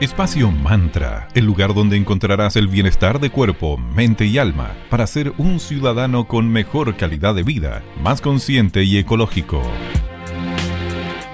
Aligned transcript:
Espacio 0.00 0.52
Mantra, 0.52 1.26
el 1.34 1.44
lugar 1.44 1.74
donde 1.74 1.96
encontrarás 1.96 2.54
el 2.54 2.68
bienestar 2.68 3.18
de 3.18 3.30
cuerpo, 3.30 3.78
mente 3.78 4.26
y 4.26 4.38
alma 4.38 4.76
para 4.90 5.08
ser 5.08 5.32
un 5.38 5.58
ciudadano 5.58 6.28
con 6.28 6.48
mejor 6.48 6.96
calidad 6.96 7.34
de 7.34 7.42
vida, 7.42 7.82
más 8.00 8.20
consciente 8.20 8.84
y 8.84 8.96
ecológico. 8.96 9.60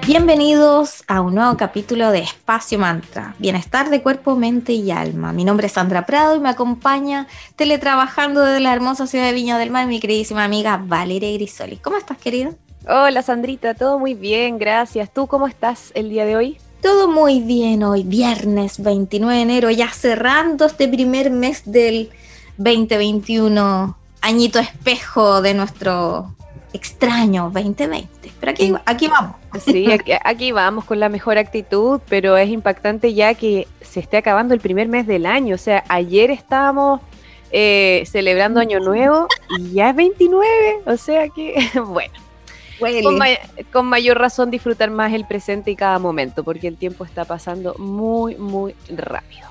Bienvenidos 0.07 1.05
a 1.09 1.21
un 1.21 1.35
nuevo 1.35 1.59
capítulo 1.59 2.11
de 2.11 2.21
Espacio 2.21 2.79
Mantra, 2.79 3.35
bienestar 3.39 3.91
de 3.91 4.01
cuerpo, 4.01 4.35
mente 4.35 4.73
y 4.73 4.91
alma. 4.91 5.35
Mi 5.35 5.45
nombre 5.45 5.67
es 5.67 5.75
Sandra 5.75 6.07
Prado 6.07 6.35
y 6.35 6.41
me 6.41 6.49
acompaña 6.49 7.27
teletrabajando 7.57 8.41
desde 8.41 8.61
la 8.61 8.73
hermosa 8.73 9.07
ciudad 9.07 9.27
de 9.27 9.35
Viña 9.35 9.59
del 9.59 9.73
Mar 9.73 9.87
mi 9.87 10.01
queridísima 10.01 10.43
amiga 10.43 10.81
Valeria 10.83 11.31
Grisoli. 11.35 11.77
¿Cómo 11.77 11.99
estás, 11.99 12.17
querida? 12.17 12.53
Hola, 12.89 13.21
Sandrita, 13.21 13.75
todo 13.75 13.99
muy 13.99 14.15
bien, 14.15 14.57
gracias. 14.57 15.13
¿Tú 15.13 15.27
cómo 15.27 15.49
estás 15.49 15.93
el 15.95 16.09
día 16.09 16.25
de 16.25 16.37
hoy? 16.37 16.59
Todo 16.85 17.09
muy 17.09 17.41
bien 17.41 17.83
hoy, 17.83 18.03
viernes 18.03 18.83
29 18.83 19.35
de 19.35 19.43
enero, 19.43 19.71
ya 19.71 19.89
cerrando 19.89 20.67
este 20.67 20.87
primer 20.87 21.31
mes 21.31 21.63
del 21.65 22.11
2021, 22.59 23.97
añito 24.21 24.59
espejo 24.59 25.41
de 25.41 25.55
nuestro 25.55 26.35
extraño 26.75 27.45
2020. 27.55 28.33
Pero 28.39 28.53
aquí, 28.53 28.75
aquí 28.85 29.09
vamos. 29.09 29.35
Sí, 29.65 29.87
aquí, 30.23 30.53
vamos 30.53 30.85
con 30.85 31.01
la 31.01 31.09
mejor 31.09 31.39
actitud, 31.39 32.03
pero 32.07 32.37
es 32.37 32.51
impactante 32.51 33.15
ya 33.15 33.33
que 33.33 33.67
se 33.81 34.01
esté 34.01 34.19
acabando 34.19 34.53
el 34.53 34.61
primer 34.61 34.87
mes 34.89 35.07
del 35.07 35.25
año. 35.25 35.55
O 35.55 35.59
sea, 35.59 35.85
ayer 35.89 36.31
estábamos 36.31 37.01
eh, 37.51 38.05
celebrando 38.05 38.61
Año 38.61 38.79
Nuevo 38.81 39.27
y 39.59 39.73
ya 39.73 39.89
es 39.89 39.97
29. 39.97 40.83
O 40.85 40.99
sea 40.99 41.31
que, 41.31 41.55
bueno. 41.87 42.24
Con, 42.79 43.19
con, 43.73 43.87
mayor 43.87 44.19
razón 44.19 44.51
disfrutar 44.51 44.91
más 44.91 45.13
el 45.13 45.27
presente 45.27 45.71
y 45.71 45.77
cada 45.77 45.99
momento, 45.99 46.43
porque 46.43 46.69
el 46.69 46.77
tiempo 46.77 47.05
está 47.05 47.25
pasando 47.25 47.75
muy, 47.79 48.37
muy 48.37 48.75
rápido. 48.89 49.49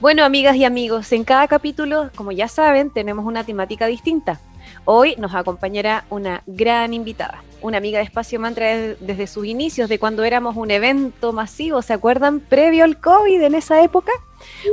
Bueno, 0.00 0.24
amigas 0.24 0.56
y 0.56 0.64
amigos, 0.64 1.12
en 1.12 1.24
cada 1.24 1.46
capítulo, 1.46 2.10
como 2.14 2.32
ya 2.32 2.48
saben, 2.48 2.90
tenemos 2.90 3.26
una 3.26 3.44
temática 3.44 3.86
distinta. 3.86 4.40
Hoy 4.86 5.14
nos 5.16 5.34
acompañará 5.34 6.06
una 6.08 6.42
gran 6.46 6.94
invitada, 6.94 7.44
una 7.60 7.76
amiga 7.76 7.98
de 7.98 8.04
Espacio 8.04 8.40
Mantra 8.40 8.66
desde, 8.98 9.26
sus 9.26 9.44
inicios, 9.44 9.90
de 9.90 9.98
cuando 9.98 10.24
éramos 10.24 10.56
un 10.56 10.70
evento 10.70 11.34
masivo, 11.34 11.82
¿se 11.82 11.92
acuerdan? 11.92 12.40
Previo 12.40 12.84
al 12.84 12.98
COVID 12.98 13.42
en 13.42 13.54
esa 13.54 13.82
época. 13.82 14.12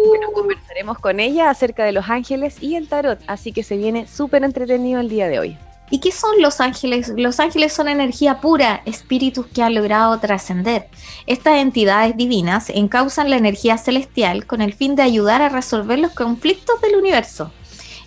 Bueno, 0.08 0.31
conversaremos 0.34 0.97
con 1.00 1.19
ella 1.19 1.50
acerca 1.50 1.84
de 1.84 1.92
los 1.92 2.09
ángeles 2.09 2.64
y 2.64 2.75
el 2.75 2.88
tarot, 2.88 3.19
así 3.28 3.52
que 3.52 3.64
se 3.64 3.75
viene 3.75 4.08
súper 4.08 4.45
entretenido 4.45 5.02
el 5.02 5.09
día 5.09 5.28
de 5.28 5.40
hoy. 5.40 5.58
¿Y 5.90 6.00
qué 6.00 6.12
son 6.12 6.42
los 6.42 6.60
ángeles? 6.60 7.14
Los 7.16 7.40
ángeles 7.40 7.72
son 7.72 7.88
energía 7.88 8.42
pura, 8.42 8.82
espíritus 8.86 9.46
que 9.48 9.64
han 9.64 9.74
logrado 9.74 10.20
trascender. 10.20 10.90
Estas 11.28 11.60
entidades 11.60 12.18
divinas 12.18 12.70
encausan 12.70 13.30
la 13.30 13.38
energía 13.38 13.78
celestial 13.78 14.46
con 14.46 14.62
el 14.62 14.74
fin 14.74 14.96
de 14.96 15.04
ayudar 15.04 15.42
a 15.42 15.50
resolver 15.50 15.98
los 15.98 16.12
conflictos 16.12 16.82
del 16.82 16.98
universo. 16.98 17.54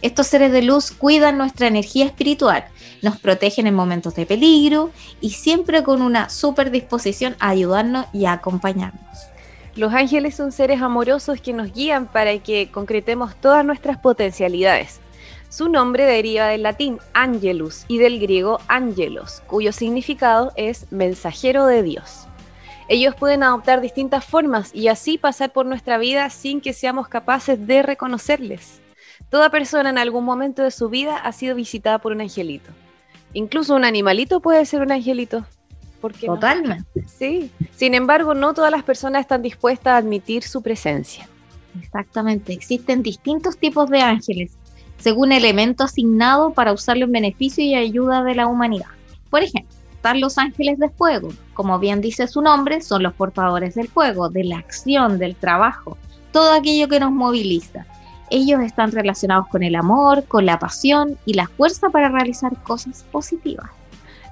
Estos 0.02 0.26
seres 0.26 0.52
de 0.52 0.62
luz 0.62 0.90
cuidan 0.90 1.38
nuestra 1.38 1.68
energía 1.68 2.04
espiritual, 2.04 2.66
nos 3.02 3.18
protegen 3.18 3.66
en 3.66 3.74
momentos 3.74 4.14
de 4.14 4.26
peligro 4.26 4.90
y 5.22 5.30
siempre 5.30 5.82
con 5.82 6.02
una 6.02 6.28
super 6.28 6.70
disposición 6.70 7.34
a 7.38 7.50
ayudarnos 7.50 8.06
y 8.12 8.26
a 8.26 8.32
acompañarnos. 8.32 9.30
Los 9.74 9.94
ángeles 9.94 10.34
son 10.34 10.52
seres 10.52 10.82
amorosos 10.82 11.40
que 11.40 11.52
nos 11.54 11.72
guían 11.72 12.06
para 12.06 12.38
que 12.38 12.70
concretemos 12.70 13.36
todas 13.36 13.64
nuestras 13.64 13.98
potencialidades. 13.98 15.00
Su 15.50 15.68
nombre 15.68 16.04
deriva 16.04 16.46
del 16.46 16.62
latín 16.62 17.00
angelus 17.12 17.84
y 17.88 17.98
del 17.98 18.20
griego 18.20 18.60
angelos, 18.68 19.42
cuyo 19.48 19.72
significado 19.72 20.52
es 20.54 20.90
mensajero 20.92 21.66
de 21.66 21.82
Dios. 21.82 22.28
Ellos 22.86 23.16
pueden 23.16 23.42
adoptar 23.42 23.80
distintas 23.80 24.24
formas 24.24 24.72
y 24.72 24.86
así 24.86 25.18
pasar 25.18 25.52
por 25.52 25.66
nuestra 25.66 25.98
vida 25.98 26.30
sin 26.30 26.60
que 26.60 26.72
seamos 26.72 27.08
capaces 27.08 27.66
de 27.66 27.82
reconocerles. 27.82 28.80
Toda 29.28 29.50
persona 29.50 29.90
en 29.90 29.98
algún 29.98 30.24
momento 30.24 30.62
de 30.62 30.70
su 30.70 30.88
vida 30.88 31.16
ha 31.16 31.32
sido 31.32 31.56
visitada 31.56 31.98
por 31.98 32.12
un 32.12 32.20
angelito. 32.20 32.70
Incluso 33.32 33.74
un 33.74 33.84
animalito 33.84 34.38
puede 34.38 34.64
ser 34.66 34.82
un 34.82 34.92
angelito. 34.92 35.44
Totalmente. 36.00 37.04
Sí. 37.06 37.50
Sin 37.74 37.94
embargo, 37.94 38.34
no 38.34 38.54
todas 38.54 38.70
las 38.70 38.84
personas 38.84 39.22
están 39.22 39.42
dispuestas 39.42 39.94
a 39.94 39.96
admitir 39.96 40.44
su 40.44 40.62
presencia. 40.62 41.28
Exactamente. 41.80 42.52
Existen 42.52 43.02
distintos 43.02 43.58
tipos 43.58 43.90
de 43.90 44.00
ángeles, 44.00 44.52
según 45.00 45.32
elemento 45.32 45.84
asignado 45.84 46.52
para 46.52 46.72
usarlo 46.72 47.06
en 47.06 47.12
beneficio 47.12 47.64
y 47.64 47.74
ayuda 47.74 48.22
de 48.22 48.34
la 48.34 48.46
humanidad. 48.46 48.86
Por 49.30 49.42
ejemplo, 49.42 49.74
están 49.92 50.20
los 50.20 50.38
ángeles 50.38 50.78
de 50.78 50.88
fuego. 50.88 51.30
Como 51.54 51.78
bien 51.78 52.00
dice 52.00 52.26
su 52.26 52.40
nombre, 52.42 52.80
son 52.80 53.02
los 53.02 53.14
portadores 53.14 53.74
del 53.74 53.88
fuego, 53.88 54.28
de 54.28 54.44
la 54.44 54.58
acción, 54.58 55.18
del 55.18 55.36
trabajo, 55.36 55.96
todo 56.32 56.52
aquello 56.52 56.88
que 56.88 57.00
nos 57.00 57.10
moviliza 57.10 57.86
ellos 58.30 58.60
están 58.60 58.92
relacionados 58.92 59.48
con 59.48 59.62
el 59.62 59.74
amor, 59.74 60.24
con 60.24 60.46
la 60.46 60.58
pasión 60.58 61.18
y 61.26 61.34
la 61.34 61.48
fuerza 61.48 61.90
para 61.90 62.08
realizar 62.08 62.56
cosas 62.62 63.04
positivas. 63.10 63.68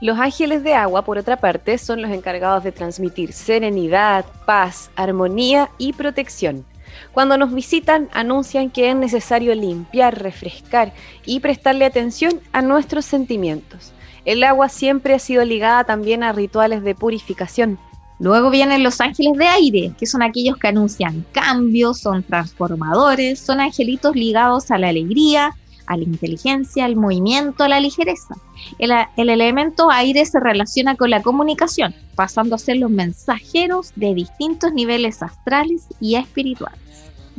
Los 0.00 0.18
ángeles 0.18 0.62
de 0.62 0.74
agua, 0.74 1.02
por 1.02 1.18
otra 1.18 1.36
parte, 1.36 1.76
son 1.76 2.00
los 2.00 2.12
encargados 2.12 2.62
de 2.62 2.70
transmitir 2.70 3.32
serenidad, 3.32 4.24
paz, 4.46 4.90
armonía 4.94 5.68
y 5.76 5.92
protección. 5.92 6.64
Cuando 7.12 7.36
nos 7.36 7.52
visitan, 7.52 8.08
anuncian 8.12 8.70
que 8.70 8.90
es 8.90 8.96
necesario 8.96 9.54
limpiar, 9.54 10.22
refrescar 10.22 10.92
y 11.24 11.40
prestarle 11.40 11.84
atención 11.84 12.40
a 12.52 12.62
nuestros 12.62 13.04
sentimientos. 13.04 13.92
El 14.24 14.44
agua 14.44 14.68
siempre 14.68 15.14
ha 15.14 15.18
sido 15.18 15.44
ligada 15.44 15.84
también 15.84 16.22
a 16.22 16.32
rituales 16.32 16.82
de 16.82 16.94
purificación, 16.94 17.78
Luego 18.20 18.50
vienen 18.50 18.82
los 18.82 19.00
ángeles 19.00 19.38
de 19.38 19.46
aire, 19.46 19.92
que 19.96 20.06
son 20.06 20.22
aquellos 20.22 20.56
que 20.56 20.66
anuncian 20.66 21.24
cambios, 21.30 22.00
son 22.00 22.24
transformadores, 22.24 23.38
son 23.38 23.60
angelitos 23.60 24.16
ligados 24.16 24.72
a 24.72 24.78
la 24.78 24.88
alegría, 24.88 25.54
a 25.86 25.96
la 25.96 26.02
inteligencia, 26.02 26.84
al 26.84 26.96
movimiento, 26.96 27.62
a 27.62 27.68
la 27.68 27.80
ligereza. 27.80 28.34
El, 28.78 28.90
elemento 29.30 29.90
aire 29.90 30.26
se 30.26 30.40
relaciona 30.40 30.96
con 30.96 31.10
la 31.10 31.22
comunicación, 31.22 31.94
pasando 32.16 32.56
a 32.56 32.58
ser 32.58 32.78
los 32.78 32.90
mensajeros 32.90 33.92
de 33.94 34.14
distintos 34.14 34.72
niveles 34.72 35.22
astrales 35.22 35.86
y 36.00 36.16
espirituales. 36.16 36.87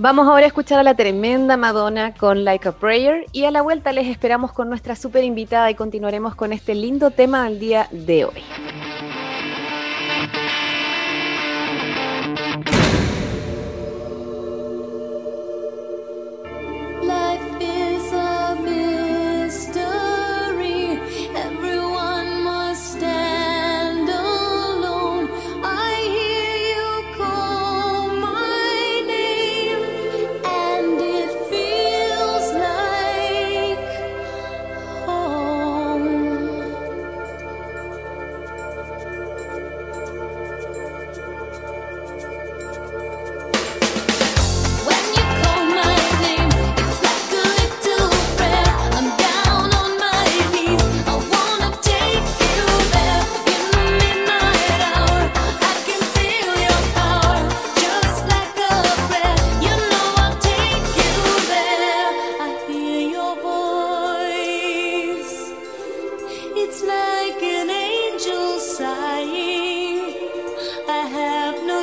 Vamos 0.02 0.30
ahora 0.30 0.46
a 0.46 0.48
escuchar 0.48 0.80
a 0.80 0.84
la 0.84 0.94
tremenda 0.94 1.58
Madonna 1.58 2.14
con 2.14 2.46
Like 2.46 2.70
a 2.70 2.72
Prayer 2.72 3.26
y 3.34 3.44
a 3.44 3.52
la 3.52 3.62
vuelta 3.62 3.92
les 3.92 4.08
esperamos 4.08 4.54
con 4.54 4.70
nuestra 4.70 4.96
super 4.96 5.26
invitada 5.26 5.70
y 5.70 5.76
continuaremos 5.76 6.36
con 6.36 6.54
este 6.54 6.74
lindo 6.74 7.12
tema 7.12 7.44
del 7.44 7.60
día 7.60 7.90
de 7.92 8.24
hoy. 8.24 8.42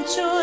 mucho 0.06 0.35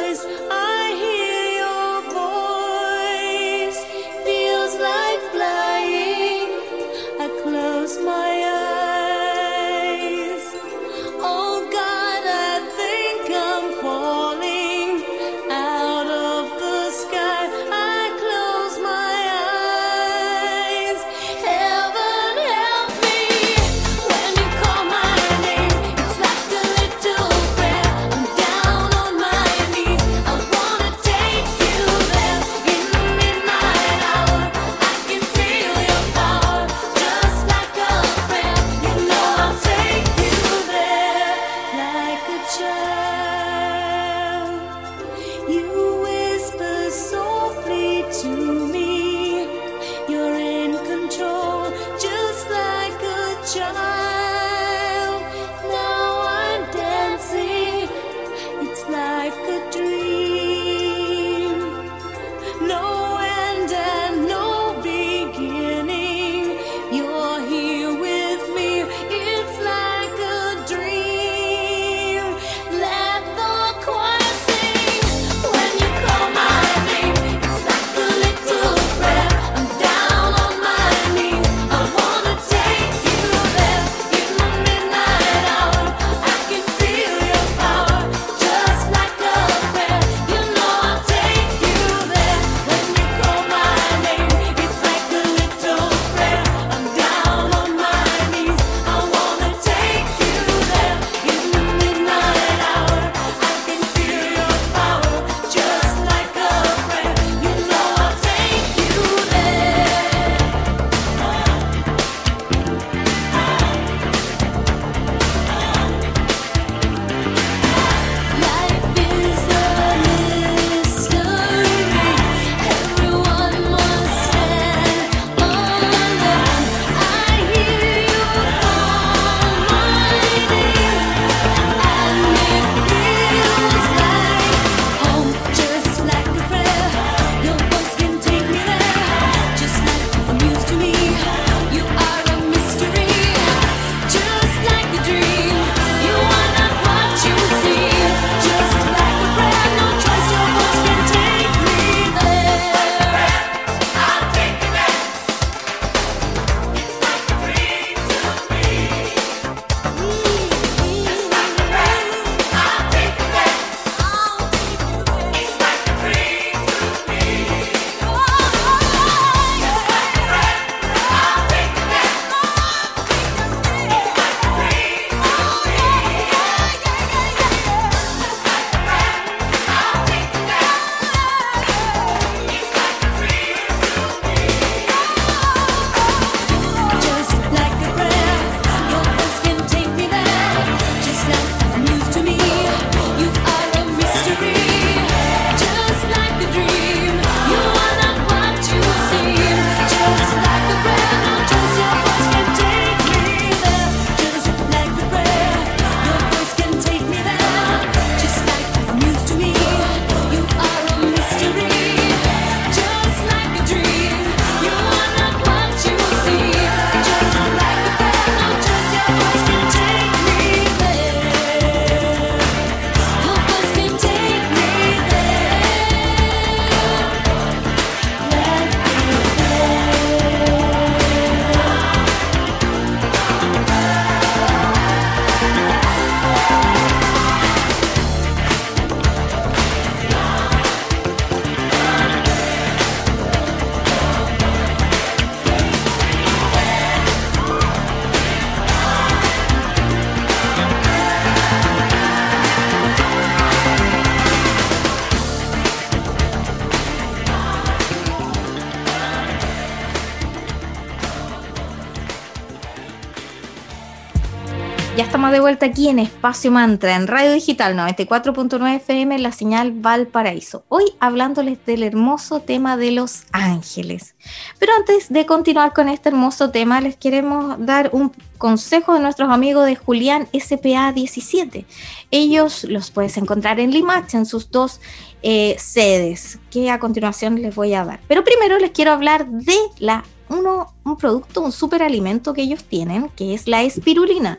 de 265.33 265.39
vuelta 265.39 265.65
aquí 265.65 265.89
en 265.89 265.97
Espacio 265.97 266.51
Mantra, 266.51 266.95
en 266.95 267.07
Radio 267.07 267.31
Digital 267.31 267.75
94.9 267.75 268.75
FM, 268.75 269.17
la 269.17 269.31
señal 269.31 269.71
Valparaíso. 269.71 270.63
Hoy 270.69 270.83
hablándoles 270.99 271.57
del 271.65 271.81
hermoso 271.81 272.41
tema 272.41 272.77
de 272.77 272.91
los 272.91 273.23
ángeles. 273.31 274.15
Pero 274.59 274.73
antes 274.77 275.11
de 275.11 275.25
continuar 275.25 275.73
con 275.73 275.89
este 275.89 276.09
hermoso 276.09 276.51
tema, 276.51 276.81
les 276.81 276.95
queremos 276.95 277.55
dar 277.57 277.89
un 277.93 278.11
consejo 278.37 278.93
de 278.93 278.99
nuestros 278.99 279.31
amigos 279.31 279.65
de 279.65 279.75
Julián 279.75 280.27
SPA 280.39 280.91
17. 280.91 281.65
Ellos 282.11 282.63
los 282.65 282.91
puedes 282.91 283.17
encontrar 283.17 283.59
en 283.59 283.71
Limache, 283.71 284.17
en 284.17 284.27
sus 284.27 284.51
dos 284.51 284.81
eh, 285.23 285.55
sedes, 285.57 286.37
que 286.51 286.69
a 286.69 286.77
continuación 286.77 287.41
les 287.41 287.55
voy 287.55 287.73
a 287.73 287.85
dar. 287.85 288.01
Pero 288.07 288.23
primero 288.23 288.59
les 288.59 288.69
quiero 288.69 288.91
hablar 288.91 289.25
de 289.27 289.57
la 289.79 290.03
uno, 290.29 290.73
un 290.83 290.97
producto, 290.97 291.41
un 291.41 291.51
superalimento 291.51 292.33
que 292.33 292.41
ellos 292.41 292.63
tienen, 292.63 293.09
que 293.15 293.33
es 293.33 293.47
la 293.47 293.63
espirulina. 293.63 294.37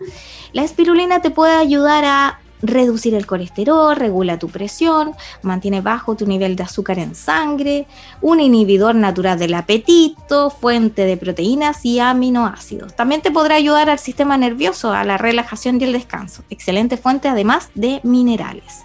La 0.52 0.62
espirulina 0.62 1.20
te 1.20 1.30
puede 1.30 1.54
ayudar 1.54 2.04
a 2.04 2.40
reducir 2.64 3.14
el 3.14 3.26
colesterol, 3.26 3.94
regula 3.94 4.38
tu 4.38 4.48
presión, 4.48 5.12
mantiene 5.42 5.80
bajo 5.80 6.16
tu 6.16 6.26
nivel 6.26 6.56
de 6.56 6.62
azúcar 6.62 6.98
en 6.98 7.14
sangre, 7.14 7.86
un 8.22 8.40
inhibidor 8.40 8.94
natural 8.94 9.38
del 9.38 9.54
apetito, 9.54 10.50
fuente 10.50 11.04
de 11.04 11.16
proteínas 11.16 11.84
y 11.84 12.00
aminoácidos. 12.00 12.94
También 12.96 13.20
te 13.22 13.30
podrá 13.30 13.56
ayudar 13.56 13.90
al 13.90 13.98
sistema 13.98 14.36
nervioso, 14.36 14.92
a 14.92 15.04
la 15.04 15.18
relajación 15.18 15.80
y 15.80 15.84
el 15.84 15.92
descanso. 15.92 16.42
Excelente 16.50 16.96
fuente 16.96 17.28
además 17.28 17.70
de 17.74 18.00
minerales. 18.02 18.84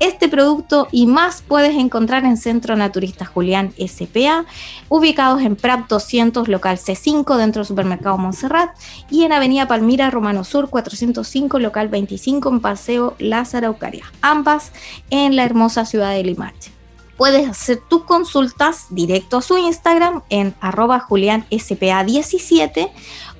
Este 0.00 0.28
producto 0.28 0.88
y 0.92 1.06
más 1.06 1.42
puedes 1.46 1.76
encontrar 1.76 2.24
en 2.24 2.36
Centro 2.36 2.76
Naturista 2.76 3.24
Julián 3.24 3.72
SPA, 3.78 4.44
ubicados 4.88 5.42
en 5.42 5.56
Prat 5.56 5.88
200, 5.88 6.48
local 6.48 6.78
C5, 6.78 7.36
dentro 7.36 7.60
del 7.60 7.66
supermercado 7.66 8.18
Montserrat, 8.18 8.70
y 9.10 9.24
en 9.24 9.32
Avenida 9.32 9.68
Palmira, 9.68 10.10
Romano 10.10 10.44
Sur 10.44 10.70
405, 10.70 11.58
local 11.58 11.88
25, 11.88 12.48
en 12.48 12.60
Paseo 12.60 13.14
Lázaro 13.18 13.68
Eucaria, 13.68 14.04
ambas 14.20 14.72
en 15.10 15.36
la 15.36 15.44
hermosa 15.44 15.84
ciudad 15.84 16.12
de 16.12 16.24
Limache. 16.24 16.72
Puedes 17.16 17.48
hacer 17.48 17.80
tus 17.88 18.04
consultas 18.04 18.86
directo 18.90 19.36
a 19.36 19.42
su 19.42 19.56
Instagram 19.56 20.22
en 20.30 20.54
arroba 20.60 21.00
julianspa17 21.00 22.90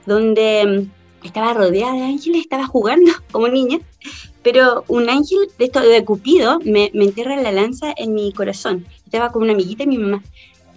donde 0.05 0.87
mm, 1.23 1.25
estaba 1.25 1.53
rodeada 1.53 1.93
de 1.93 2.03
ángeles, 2.03 2.41
estaba 2.41 2.67
jugando 2.67 3.11
como 3.31 3.47
niña, 3.47 3.79
pero 4.43 4.85
un 4.87 5.09
ángel 5.09 5.39
de 5.57 5.65
esto 5.65 5.81
de 5.81 6.05
Cupido 6.05 6.59
me, 6.59 6.91
me 6.93 7.05
enterra 7.05 7.35
la 7.41 7.51
lanza 7.51 7.93
en 7.97 8.13
mi 8.13 8.31
corazón, 8.31 8.85
estaba 9.03 9.31
con 9.31 9.41
una 9.41 9.53
amiguita 9.53 9.83
de 9.83 9.89
mi 9.89 9.97
mamá, 9.97 10.23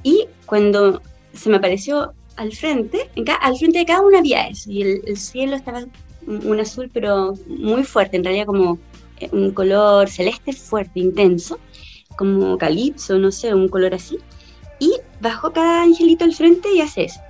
y 0.02 0.26
cuando 0.46 1.02
se 1.34 1.50
me 1.50 1.58
apareció 1.58 2.14
al 2.40 2.52
frente, 2.52 3.10
al 3.42 3.56
frente 3.58 3.80
de 3.80 3.84
cada 3.84 4.00
una 4.00 4.18
había 4.20 4.48
eso, 4.48 4.70
y 4.70 4.80
el, 4.80 5.16
cielo 5.18 5.56
estaba 5.56 5.84
un 6.26 6.58
azul, 6.58 6.90
pero 6.90 7.34
muy 7.46 7.84
fuerte, 7.84 8.16
en 8.16 8.24
realidad 8.24 8.46
como 8.46 8.78
eh, 9.18 9.28
un 9.30 9.52
color 9.52 10.08
celeste 10.08 10.54
fuerte, 10.54 11.00
intenso, 11.00 11.58
como 12.16 12.56
calipso, 12.56 13.18
no 13.18 13.30
sé, 13.30 13.54
un 13.54 13.68
color 13.68 13.94
así. 13.94 14.18
Y 14.78 14.94
bajó 15.20 15.52
cada 15.52 15.82
angelito 15.82 16.24
al 16.24 16.32
frente 16.32 16.72
y 16.74 16.80
hace 16.80 17.04
eso. 17.04 17.20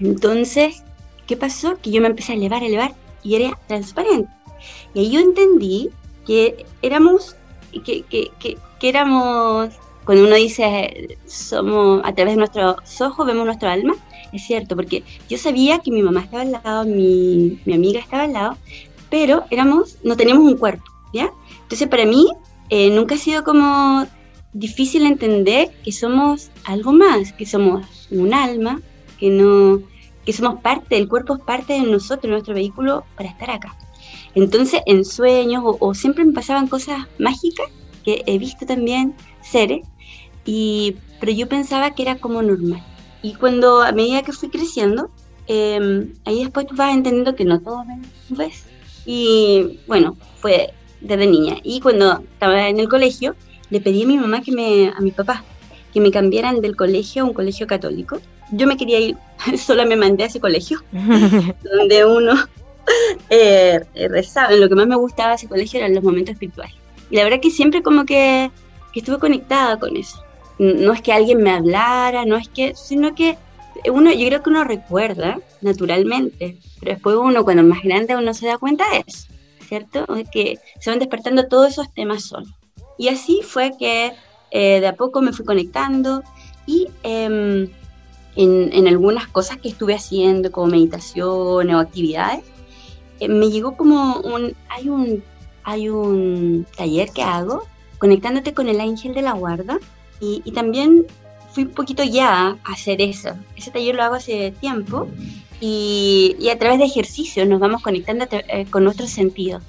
Entonces, 0.00 0.82
¿qué 1.28 1.36
pasó? 1.36 1.78
Que 1.80 1.92
yo 1.92 2.00
me 2.00 2.08
empecé 2.08 2.32
a 2.32 2.36
elevar, 2.36 2.64
elevar 2.64 2.92
y 3.22 3.36
era 3.36 3.56
transparente. 3.68 4.30
Y 4.94 5.00
ahí 5.00 5.10
yo 5.12 5.20
entendí 5.20 5.90
que 6.26 6.66
éramos, 6.82 7.36
que, 7.84 8.02
que, 8.02 8.32
que 8.40 8.88
éramos, 8.88 9.70
cuando 10.06 10.24
uno 10.24 10.36
dice, 10.36 11.18
somos, 11.26 12.00
a 12.04 12.14
través 12.14 12.34
de 12.34 12.38
nuestros 12.38 13.00
ojos 13.00 13.26
vemos 13.26 13.44
nuestro 13.44 13.68
alma, 13.68 13.96
es 14.32 14.46
cierto, 14.46 14.76
porque 14.76 15.02
yo 15.28 15.36
sabía 15.36 15.80
que 15.80 15.90
mi 15.90 16.00
mamá 16.00 16.20
estaba 16.20 16.42
al 16.42 16.52
lado, 16.52 16.84
mi, 16.84 17.58
amiga 17.66 17.98
estaba 17.98 18.22
al 18.22 18.32
lado, 18.32 18.56
pero 19.10 19.44
éramos, 19.50 19.98
no 20.04 20.16
teníamos 20.16 20.44
un 20.44 20.58
cuerpo, 20.58 20.84
¿ya? 21.12 21.32
Entonces 21.62 21.88
para 21.88 22.06
mí 22.06 22.28
eh, 22.70 22.90
nunca 22.90 23.16
ha 23.16 23.18
sido 23.18 23.42
como 23.42 24.06
difícil 24.52 25.06
entender 25.06 25.70
que 25.84 25.90
somos 25.90 26.50
algo 26.64 26.92
más, 26.92 27.32
que 27.32 27.44
somos 27.44 28.06
un 28.12 28.32
alma, 28.32 28.80
que 29.18 29.28
no, 29.28 29.80
que 30.24 30.32
somos 30.32 30.60
parte, 30.60 30.98
el 30.98 31.08
cuerpo 31.08 31.34
es 31.34 31.42
parte 31.42 31.72
de 31.72 31.82
nosotros, 31.82 32.30
nuestro 32.30 32.54
vehículo 32.54 33.04
para 33.16 33.28
estar 33.28 33.50
acá. 33.50 33.76
Entonces 34.36 34.82
en 34.86 35.04
sueños 35.04 35.64
o, 35.66 35.76
o 35.80 35.94
siempre 35.94 36.24
me 36.24 36.32
pasaban 36.32 36.68
cosas 36.68 37.08
mágicas 37.18 37.66
que 38.04 38.22
he 38.26 38.38
visto 38.38 38.66
también 38.66 39.16
seres, 39.42 39.84
y, 40.46 40.96
pero 41.20 41.32
yo 41.32 41.48
pensaba 41.48 41.90
que 41.90 42.02
era 42.02 42.16
como 42.16 42.40
normal. 42.40 42.82
Y 43.20 43.34
cuando 43.34 43.82
a 43.82 43.92
medida 43.92 44.22
que 44.22 44.32
fui 44.32 44.48
creciendo, 44.48 45.10
em, 45.48 46.12
ahí 46.24 46.44
después 46.44 46.66
tú 46.66 46.76
vas 46.76 46.94
entendiendo 46.94 47.34
que 47.34 47.44
no 47.44 47.60
todo 47.60 47.84
ves. 48.30 48.64
Y 49.04 49.80
bueno, 49.86 50.16
fue 50.40 50.72
desde 51.00 51.26
niña. 51.26 51.56
Y 51.64 51.80
cuando 51.80 52.22
estaba 52.32 52.68
en 52.68 52.78
el 52.78 52.88
colegio, 52.88 53.34
le 53.70 53.80
pedí 53.80 54.04
a 54.04 54.06
mi 54.06 54.16
mamá 54.16 54.42
que 54.42 54.52
me, 54.52 54.88
a 54.88 55.00
mi 55.00 55.10
papá, 55.10 55.42
que 55.92 56.00
me 56.00 56.12
cambiaran 56.12 56.60
del 56.60 56.76
colegio 56.76 57.22
a 57.22 57.26
un 57.26 57.34
colegio 57.34 57.66
católico. 57.66 58.20
Yo 58.52 58.68
me 58.68 58.76
quería 58.76 59.00
ir, 59.00 59.16
sola 59.58 59.84
me 59.84 59.96
mandé 59.96 60.22
a 60.22 60.26
ese 60.26 60.40
colegio, 60.40 60.82
donde 60.92 62.04
uno 62.04 62.34
eh, 63.30 63.80
rezaba. 63.94 64.52
Lo 64.52 64.68
que 64.68 64.76
más 64.76 64.86
me 64.86 64.96
gustaba 64.96 65.30
de 65.30 65.36
ese 65.36 65.48
colegio 65.48 65.80
eran 65.80 65.94
los 65.94 66.04
momentos 66.04 66.34
espirituales. 66.34 66.74
Y 67.10 67.16
la 67.16 67.24
verdad 67.24 67.40
que 67.40 67.50
siempre 67.50 67.82
como 67.82 68.04
que, 68.04 68.50
que 68.92 69.00
estuve 69.00 69.18
conectada 69.18 69.78
con 69.78 69.96
eso 69.96 70.25
no 70.58 70.92
es 70.92 71.02
que 71.02 71.12
alguien 71.12 71.42
me 71.42 71.50
hablara, 71.50 72.24
no 72.24 72.36
es 72.36 72.48
que, 72.48 72.74
sino 72.74 73.14
que 73.14 73.36
uno, 73.90 74.12
yo 74.12 74.26
creo 74.26 74.42
que 74.42 74.50
uno 74.50 74.64
recuerda 74.64 75.38
naturalmente, 75.60 76.56
pero 76.80 76.92
después 76.92 77.16
uno 77.16 77.44
cuando 77.44 77.62
es 77.62 77.68
más 77.68 77.82
grande 77.82 78.16
uno 78.16 78.32
se 78.34 78.46
da 78.46 78.58
cuenta 78.58 78.84
de 78.90 79.04
eso, 79.06 79.28
¿cierto? 79.68 80.06
Que 80.32 80.58
se 80.80 80.90
van 80.90 80.98
despertando 80.98 81.46
todos 81.48 81.70
esos 81.70 81.92
temas 81.92 82.24
solos. 82.24 82.48
Y 82.98 83.08
así 83.08 83.40
fue 83.42 83.72
que 83.78 84.12
eh, 84.50 84.80
de 84.80 84.86
a 84.86 84.94
poco 84.94 85.20
me 85.20 85.32
fui 85.32 85.44
conectando 85.44 86.22
y 86.66 86.88
em, 87.02 87.68
en, 88.36 88.88
algunas 88.88 89.28
cosas 89.28 89.58
que 89.58 89.68
estuve 89.68 89.94
haciendo, 89.94 90.50
como 90.50 90.68
meditación 90.68 91.70
o 91.70 91.78
actividades, 91.78 92.44
eh, 93.20 93.28
me 93.28 93.50
llegó 93.50 93.76
como 93.76 94.16
un, 94.20 94.54
hay 94.68 94.88
un, 94.88 95.22
hay 95.64 95.88
un 95.88 96.66
taller 96.76 97.10
que 97.10 97.22
hago 97.22 97.64
conectándote 97.98 98.52
con 98.52 98.68
el 98.68 98.80
ángel 98.80 99.14
de 99.14 99.22
la 99.22 99.32
guarda, 99.32 99.78
y, 100.20 100.40
también 100.52 101.06
fui 101.52 101.64
un 101.64 101.70
poquito 101.70 102.02
ya 102.02 102.56
a 102.64 102.72
hacer 102.72 103.00
eso. 103.00 103.30
Ese 103.56 103.70
taller 103.70 103.94
lo 103.94 104.02
hago 104.02 104.14
hace 104.14 104.52
tiempo 104.52 105.08
y, 105.60 106.36
y 106.38 106.48
a 106.48 106.58
través 106.58 106.78
de 106.78 106.84
ejercicios 106.84 107.46
nos 107.46 107.60
vamos 107.60 107.82
conectando 107.82 108.26
eh, 108.30 108.66
con 108.70 108.84
nuestros 108.84 109.10
sentidos. 109.10 109.62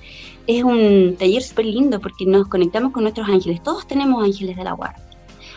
Es 0.45 0.63
un 0.63 1.15
taller 1.17 1.43
súper 1.43 1.65
lindo 1.65 1.99
porque 1.99 2.25
nos 2.25 2.47
conectamos 2.47 2.93
con 2.93 3.03
nuestros 3.03 3.27
ángeles. 3.27 3.61
Todos 3.61 3.87
tenemos 3.87 4.23
ángeles 4.23 4.55
de 4.55 4.63
la 4.63 4.73
guardia. 4.73 5.03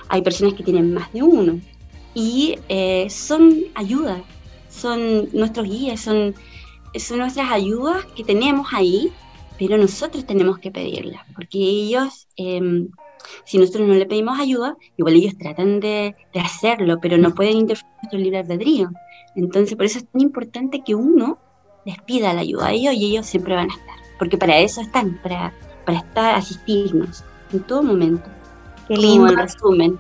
Hay 0.09 0.23
personas 0.23 0.55
que 0.55 0.65
tienen 0.65 0.93
más 0.93 1.13
de 1.13 1.23
uno 1.23 1.61
y 2.15 2.59
eh, 2.69 3.09
son 3.09 3.55
ayudas, 3.75 4.21
son 4.69 5.29
nuestros 5.33 5.69
guías, 5.69 6.01
son, 6.01 6.35
son 6.97 7.19
nuestras 7.19 7.53
ayudas 7.53 8.05
que 8.17 8.25
tenemos 8.25 8.69
ahí, 8.73 9.13
pero 9.57 9.79
nosotros 9.79 10.27
tenemos 10.27 10.59
que 10.59 10.71
pedirlas 10.71 11.23
porque 11.35 11.59
ellos... 11.59 12.27
Eh, 12.37 12.89
si 13.45 13.59
nosotros 13.59 13.89
no 13.89 13.95
le 13.95 14.07
pedimos 14.07 14.39
ayuda, 14.39 14.77
igual 14.97 15.15
ellos 15.15 15.37
tratan 15.39 15.81
de, 15.81 16.15
hacerlo, 16.35 16.99
pero 17.01 17.19
no 17.19 17.35
pueden 17.35 17.57
interferir 17.57 17.91
en 17.91 17.99
nuestro 18.03 18.19
libre 18.19 18.39
albedrío. 18.39 18.91
Entonces, 19.35 19.77
por 19.77 19.87
eso 19.87 19.99
es 19.99 20.07
tan 20.07 20.21
importante 20.21 20.83
que 20.85 20.95
uno 20.95 21.39
les 21.85 22.01
pida 22.03 22.33
la 22.33 22.41
ayuda 22.41 22.69
a 22.69 22.73
ellos 22.73 22.95
y 22.95 23.07
ellos 23.07 23.27
siempre 23.27 23.55
van 23.55 23.71
a 23.71 23.75
estar, 23.75 23.97
porque 24.19 24.37
para 24.37 24.59
eso 24.59 24.81
están, 24.81 25.19
para, 25.23 25.53
para 25.85 25.99
estar, 25.99 26.35
asistirnos 26.35 27.25
en 27.53 27.61
todo 27.61 27.83
momento. 27.83 28.29
Qué 28.89 28.97
lindo. 28.97 29.27
Como 29.27 29.41
resumen. 29.41 29.99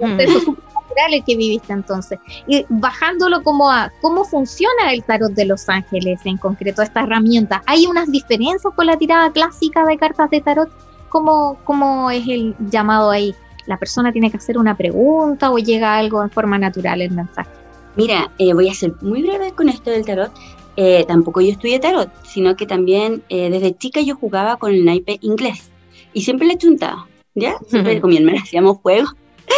Natural 0.00 0.56
el 1.12 1.24
que 1.24 1.36
viviste 1.36 1.72
entonces. 1.72 2.18
Y 2.46 2.64
bajándolo 2.68 3.42
como 3.42 3.70
a 3.70 3.92
cómo 4.00 4.24
funciona 4.24 4.92
el 4.92 5.02
tarot 5.04 5.32
de 5.32 5.44
los 5.44 5.68
ángeles, 5.68 6.20
en 6.24 6.36
concreto 6.36 6.82
esta 6.82 7.02
herramienta, 7.02 7.62
¿hay 7.66 7.86
unas 7.86 8.10
diferencias 8.10 8.72
con 8.74 8.86
la 8.86 8.96
tirada 8.96 9.32
clásica 9.32 9.84
de 9.84 9.98
cartas 9.98 10.30
de 10.30 10.40
tarot? 10.40 10.87
¿Cómo, 11.08 11.58
¿Cómo 11.64 12.10
es 12.10 12.26
el 12.28 12.54
llamado 12.70 13.10
ahí? 13.10 13.34
¿La 13.66 13.78
persona 13.78 14.12
tiene 14.12 14.30
que 14.30 14.36
hacer 14.38 14.58
una 14.58 14.76
pregunta 14.76 15.50
o 15.50 15.58
llega 15.58 15.96
algo 15.96 16.22
en 16.22 16.30
forma 16.30 16.58
natural 16.58 17.02
el 17.02 17.10
mensaje? 17.10 17.50
Mira, 17.96 18.30
eh, 18.38 18.54
voy 18.54 18.68
a 18.68 18.74
ser 18.74 18.94
muy 19.02 19.22
breve 19.22 19.52
con 19.52 19.68
esto 19.68 19.90
del 19.90 20.04
tarot. 20.04 20.32
Eh, 20.76 21.04
tampoco 21.08 21.40
yo 21.40 21.50
estudié 21.50 21.80
tarot, 21.80 22.10
sino 22.24 22.56
que 22.56 22.66
también 22.66 23.22
eh, 23.28 23.50
desde 23.50 23.76
chica 23.76 24.00
yo 24.00 24.14
jugaba 24.14 24.56
con 24.56 24.72
el 24.72 24.84
naipe 24.84 25.18
inglés 25.22 25.70
y 26.12 26.22
siempre 26.22 26.46
le 26.46 26.56
chuntaba. 26.56 27.06
¿ya? 27.34 27.56
Siempre 27.66 28.00
con 28.00 28.10
mi 28.10 28.16
hermana 28.16 28.40
hacíamos 28.42 28.78
juegos. 28.78 29.14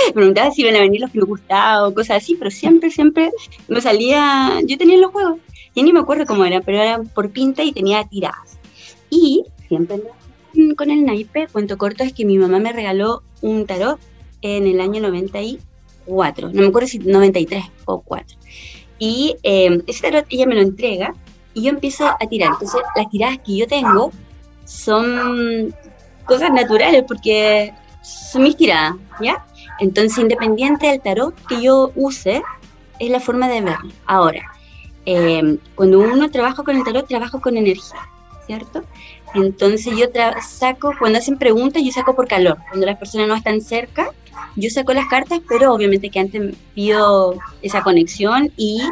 Me 0.07 0.13
preguntaba 0.15 0.51
si 0.51 0.63
iban 0.63 0.77
a 0.77 0.81
venir 0.81 1.01
los 1.01 1.11
que 1.11 1.19
nos 1.19 1.29
gustaban 1.29 1.91
o 1.91 1.95
cosas 1.95 2.19
así, 2.19 2.37
pero 2.37 2.51
siempre, 2.51 2.91
siempre 2.91 3.31
me 3.69 3.81
salía, 3.81 4.61
yo 4.65 4.79
tenía 4.79 4.99
los 4.99 5.11
juegos. 5.11 5.39
Ya 5.75 5.83
ni 5.83 5.93
me 5.93 6.01
acuerdo 6.01 6.27
cómo 6.27 6.45
era, 6.45 6.61
pero 6.61 6.79
era 6.79 7.01
por 7.15 7.31
pinta 7.31 7.63
y 7.63 7.73
tenía 7.73 8.05
tiradas. 8.05 8.59
Y 9.09 9.45
siempre 9.69 10.01
con 10.77 10.91
el 10.91 11.05
naipe, 11.05 11.49
cuento 11.49 11.79
corto, 11.79 12.05
es 12.05 12.13
que 12.13 12.25
mi 12.25 12.39
mamá 12.39 12.59
me 12.59 12.73
regaló 12.73 13.23
un 13.41 13.67
tarot 13.67 13.99
en 14.43 14.67
el 14.67 14.81
año 14.81 15.01
94, 15.01 16.51
no 16.53 16.63
me 16.63 16.69
acuerdo 16.69 16.89
si 16.89 16.99
93 16.99 17.65
o 17.87 18.01
4. 18.01 18.37
Y 18.99 19.37
eh, 19.43 19.83
ese 19.87 20.03
tarot 20.03 20.27
ella 20.31 20.47
me 20.47 20.55
lo 20.55 20.63
entrega 20.63 21.15
y 21.55 21.63
yo 21.63 21.71
empiezo 21.71 22.07
a 22.07 22.19
tirar. 22.29 22.53
Entonces, 22.53 22.81
las 22.97 23.11
tiradas 23.11 23.39
que 23.39 23.57
yo 23.57 23.67
tengo 23.67 24.13
son 24.65 25.75
cosas 26.25 26.53
naturales 26.53 27.05
porque 27.09 27.73
son 28.03 28.43
mis 28.43 28.57
tiradas, 28.57 28.95
¿ya? 29.21 29.45
Entonces, 29.81 30.19
independiente 30.19 30.87
del 30.87 31.01
tarot 31.01 31.35
que 31.47 31.63
yo 31.63 31.93
use, 31.95 32.43
es 32.99 33.11
la 33.11 33.21
forma 33.21 33.49
de 33.49 33.63
verlo. 33.63 33.91
Ahora, 34.07 34.43
eh, 35.07 35.59
cuando 35.75 35.99
uno 35.99 36.31
trabaja 36.31 36.63
con 36.63 36.77
el 36.77 36.85
tarot, 36.85 37.09
trabajo 37.09 37.41
con 37.41 37.57
energía, 37.57 38.09
¿cierto? 38.47 38.85
Entonces 39.35 39.97
yo 39.97 40.07
saco, 40.43 40.93
cuando 40.99 41.19
hacen 41.19 41.39
preguntas, 41.39 41.83
yo 41.83 41.93
saco 41.93 42.15
por 42.15 42.27
calor. 42.27 42.59
Cuando 42.69 42.87
las 42.87 42.99
personas 42.99 43.29
no 43.29 43.35
están 43.35 43.61
cerca, 43.61 44.11
yo 44.57 44.71
saco 44.71 44.93
las 44.93 45.07
cartas, 45.07 45.41
pero 45.49 45.73
obviamente 45.73 46.11
que 46.11 46.21
antes 46.21 46.55
pido 46.75 47.39
esa 47.63 47.83
conexión 47.83 48.53
y 48.57 48.83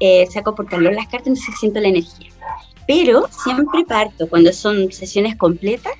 eh, 0.00 0.26
saco 0.30 0.54
por 0.54 0.66
calor 0.66 0.94
las 0.94 1.06
cartas, 1.06 1.28
entonces 1.28 1.54
siento 1.58 1.80
la 1.80 1.88
energía. 1.88 2.28
Pero 2.86 3.28
siempre 3.44 3.84
parto, 3.84 4.28
cuando 4.28 4.52
son 4.52 4.90
sesiones 4.90 5.36
completas, 5.36 5.92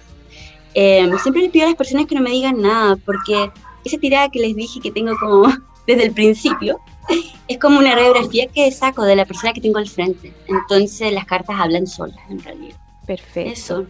eh, 0.74 1.08
siempre 1.22 1.42
les 1.42 1.50
pido 1.50 1.66
a 1.66 1.68
las 1.68 1.76
personas 1.76 2.06
que 2.06 2.14
no 2.14 2.22
me 2.22 2.30
digan 2.30 2.60
nada, 2.60 2.96
porque 2.96 3.50
esa 3.84 3.98
tirada 3.98 4.28
que 4.28 4.40
les 4.40 4.56
dije 4.56 4.80
que 4.80 4.90
tengo 4.90 5.12
como 5.20 5.48
desde 5.86 6.04
el 6.04 6.12
principio, 6.12 6.80
es 7.48 7.58
como 7.58 7.78
una 7.78 7.94
radiografía 7.94 8.46
que 8.46 8.70
saco 8.70 9.04
de 9.04 9.16
la 9.16 9.24
persona 9.24 9.52
que 9.52 9.60
tengo 9.60 9.78
al 9.78 9.88
frente. 9.88 10.32
Entonces 10.46 11.12
las 11.12 11.26
cartas 11.26 11.56
hablan 11.58 11.86
solas, 11.86 12.18
en 12.28 12.42
realidad. 12.42 12.79
Perfecto. 13.10 13.50
Eso. 13.50 13.86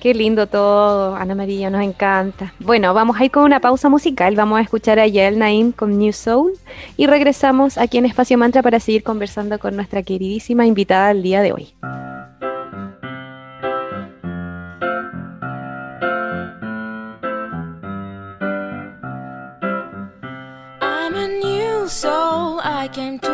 Qué 0.00 0.14
lindo 0.14 0.48
todo, 0.48 1.14
Ana 1.14 1.36
María, 1.36 1.70
nos 1.70 1.80
encanta. 1.80 2.52
Bueno, 2.58 2.92
vamos 2.92 3.20
a 3.20 3.24
ir 3.24 3.30
con 3.30 3.44
una 3.44 3.60
pausa 3.60 3.88
musical, 3.88 4.34
vamos 4.34 4.58
a 4.58 4.62
escuchar 4.62 4.98
a 4.98 5.06
Yael 5.06 5.38
Naim 5.38 5.70
con 5.70 5.96
New 5.96 6.12
Soul 6.12 6.54
y 6.96 7.06
regresamos 7.06 7.78
aquí 7.78 7.98
en 7.98 8.06
Espacio 8.06 8.36
Mantra 8.36 8.62
para 8.62 8.80
seguir 8.80 9.04
conversando 9.04 9.60
con 9.60 9.76
nuestra 9.76 10.02
queridísima 10.02 10.66
invitada 10.66 11.08
del 11.08 11.22
día 11.22 11.40
de 11.40 11.52
hoy. 11.52 11.74
soul. 21.86 22.60
I 22.64 22.88
came 22.88 23.18
to 23.20 23.33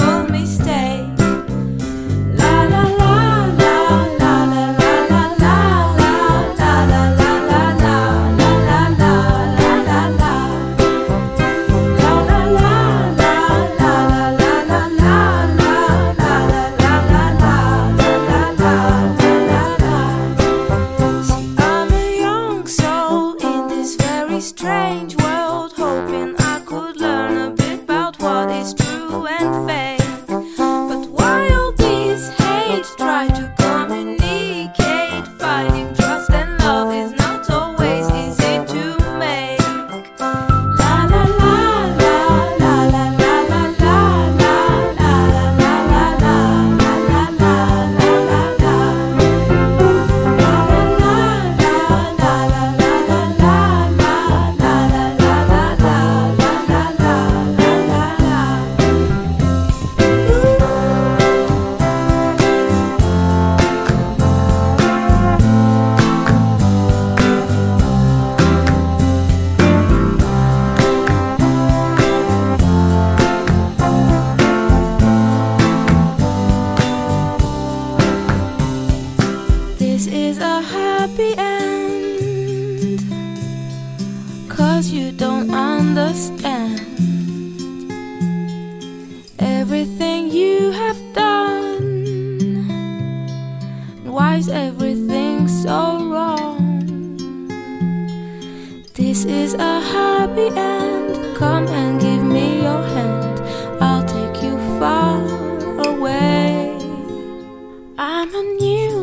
you 85.11 85.17
don't 85.17 85.51
understand 85.51 86.79
everything 89.39 90.31
you 90.31 90.71
have 90.71 90.97
done. 91.13 91.81
Why 94.05 94.35
is 94.37 94.47
everything 94.47 95.47
so 95.47 96.05
wrong? 96.11 97.17
This 98.93 99.25
is 99.25 99.53
a 99.55 99.79
happy 99.81 100.49
end. 100.55 101.35
Come 101.35 101.67
and 101.67 101.99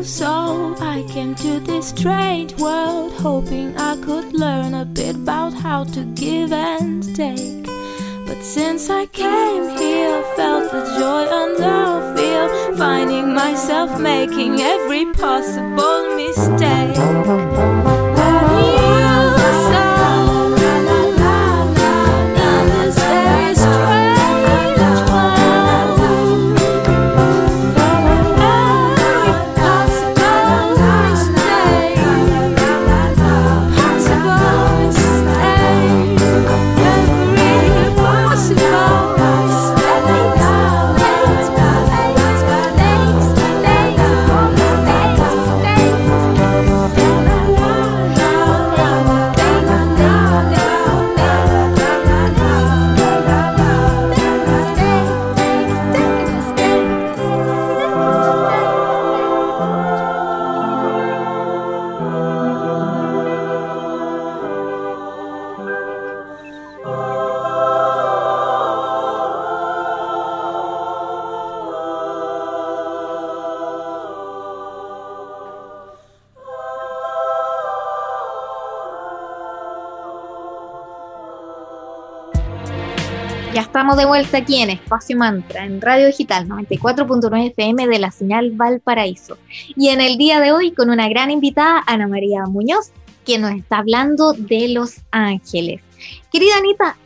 So. 0.03 0.75
I 0.79 1.03
came 1.09 1.35
to 1.35 1.59
this 1.59 1.89
strange 1.89 2.53
world 2.55 3.13
hoping 3.13 3.75
I 3.77 3.95
could 3.97 4.33
learn 4.33 4.73
a 4.73 4.85
bit 4.85 5.15
about 5.15 5.53
how 5.53 5.83
to 5.85 6.03
give 6.15 6.51
and 6.51 7.03
take. 7.15 7.65
But 8.25 8.43
since 8.43 8.89
I 8.89 9.05
came 9.07 9.69
here, 9.77 10.23
felt 10.35 10.71
the 10.71 10.83
joy 10.99 11.23
and 11.39 11.57
love 11.59 12.17
feel, 12.17 12.77
finding 12.77 13.33
myself 13.33 13.99
making 13.99 14.59
every 14.61 15.05
possible 15.13 16.15
mistake. 16.15 17.68
Estamos 83.53 83.97
de 83.97 84.05
vuelta 84.05 84.37
aquí 84.37 84.61
en 84.61 84.69
Espacio 84.69 85.17
Mantra, 85.17 85.65
en 85.65 85.81
Radio 85.81 86.07
Digital 86.07 86.47
94.9 86.47 87.47
FM 87.51 87.87
de 87.87 87.99
la 87.99 88.11
señal 88.11 88.51
Valparaíso. 88.51 89.37
Y 89.75 89.89
en 89.89 90.01
el 90.01 90.17
día 90.17 90.39
de 90.39 90.51
hoy 90.51 90.71
con 90.71 90.89
una 90.89 91.09
gran 91.09 91.31
invitada, 91.31 91.83
Ana 91.87 92.07
María 92.07 92.45
Muñoz, 92.45 92.91
que 93.25 93.37
nos 93.37 93.51
está 93.51 93.79
hablando 93.79 94.33
de 94.33 94.69
los 94.69 94.97
ángeles. 95.11 95.81
Querida 96.31 96.57
Anita, 96.57 96.97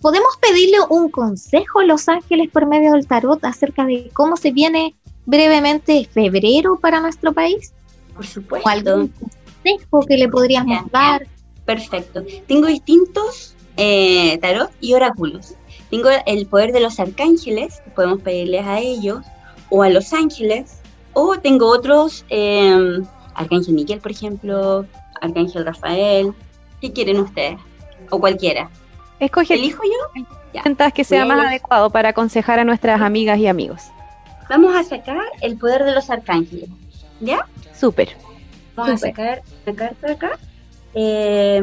¿podemos 0.00 0.36
pedirle 0.40 0.78
un 0.88 1.10
consejo 1.10 1.80
a 1.80 1.84
los 1.84 2.08
ángeles 2.08 2.48
por 2.50 2.66
medio 2.66 2.92
del 2.92 3.06
tarot 3.06 3.44
acerca 3.44 3.84
de 3.84 4.10
cómo 4.12 4.36
se 4.36 4.52
viene 4.52 4.94
brevemente 5.26 6.08
febrero 6.12 6.78
para 6.80 7.00
nuestro 7.00 7.32
país? 7.32 7.72
Por 8.14 8.26
supuesto. 8.26 8.68
¿O 8.68 8.72
algún 8.72 9.08
consejo 9.08 10.06
que 10.08 10.16
le 10.16 10.28
podríamos 10.28 10.90
dar? 10.90 11.26
Perfecto. 11.64 12.24
Tengo 12.48 12.66
distintos 12.66 13.54
eh, 13.76 14.38
tarot 14.38 14.70
y 14.80 14.94
oráculos. 14.94 15.54
Tengo 15.90 16.08
el 16.26 16.46
poder 16.46 16.72
de 16.72 16.80
los 16.80 17.00
arcángeles, 17.00 17.82
podemos 17.94 18.20
pedirles 18.22 18.64
a 18.64 18.78
ellos, 18.78 19.24
o 19.70 19.82
a 19.82 19.88
los 19.88 20.12
ángeles, 20.12 20.80
o 21.12 21.38
tengo 21.38 21.66
otros, 21.66 22.24
eh, 22.28 23.00
Arcángel 23.34 23.74
Miguel, 23.74 24.00
por 24.00 24.12
ejemplo, 24.12 24.86
Arcángel 25.20 25.64
Rafael. 25.64 26.32
¿Qué 26.80 26.92
quieren 26.92 27.20
ustedes? 27.20 27.58
O 28.10 28.18
cualquiera. 28.20 28.70
Escoge 29.18 29.54
el 29.54 29.60
¿Elijo 29.60 29.82
yo? 29.84 30.24
Ya. 30.52 30.62
sientas 30.62 30.92
que 30.92 31.04
sea 31.04 31.24
Voy 31.24 31.36
más 31.36 31.46
adecuado 31.46 31.90
para 31.90 32.10
aconsejar 32.10 32.58
a 32.58 32.64
nuestras 32.64 33.00
amigas 33.00 33.38
y 33.38 33.46
amigos. 33.46 33.82
Vamos 34.48 34.74
a 34.74 34.82
sacar 34.82 35.22
el 35.42 35.56
poder 35.56 35.84
de 35.84 35.94
los 35.94 36.10
arcángeles. 36.10 36.68
¿Ya? 37.20 37.46
Súper. 37.78 38.16
Vamos 38.74 39.00
Súper. 39.00 39.10
a 39.10 39.36
sacar 39.36 39.42
una 39.66 39.76
carta 39.76 40.12
acá. 40.12 40.38
Eh, 40.94 41.62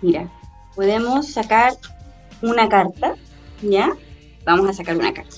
mira, 0.00 0.28
podemos 0.76 1.32
sacar 1.32 1.72
una 2.42 2.68
carta, 2.68 3.14
¿ya? 3.62 3.90
Vamos 4.44 4.68
a 4.68 4.72
sacar 4.72 4.96
una 4.96 5.12
carta. 5.12 5.34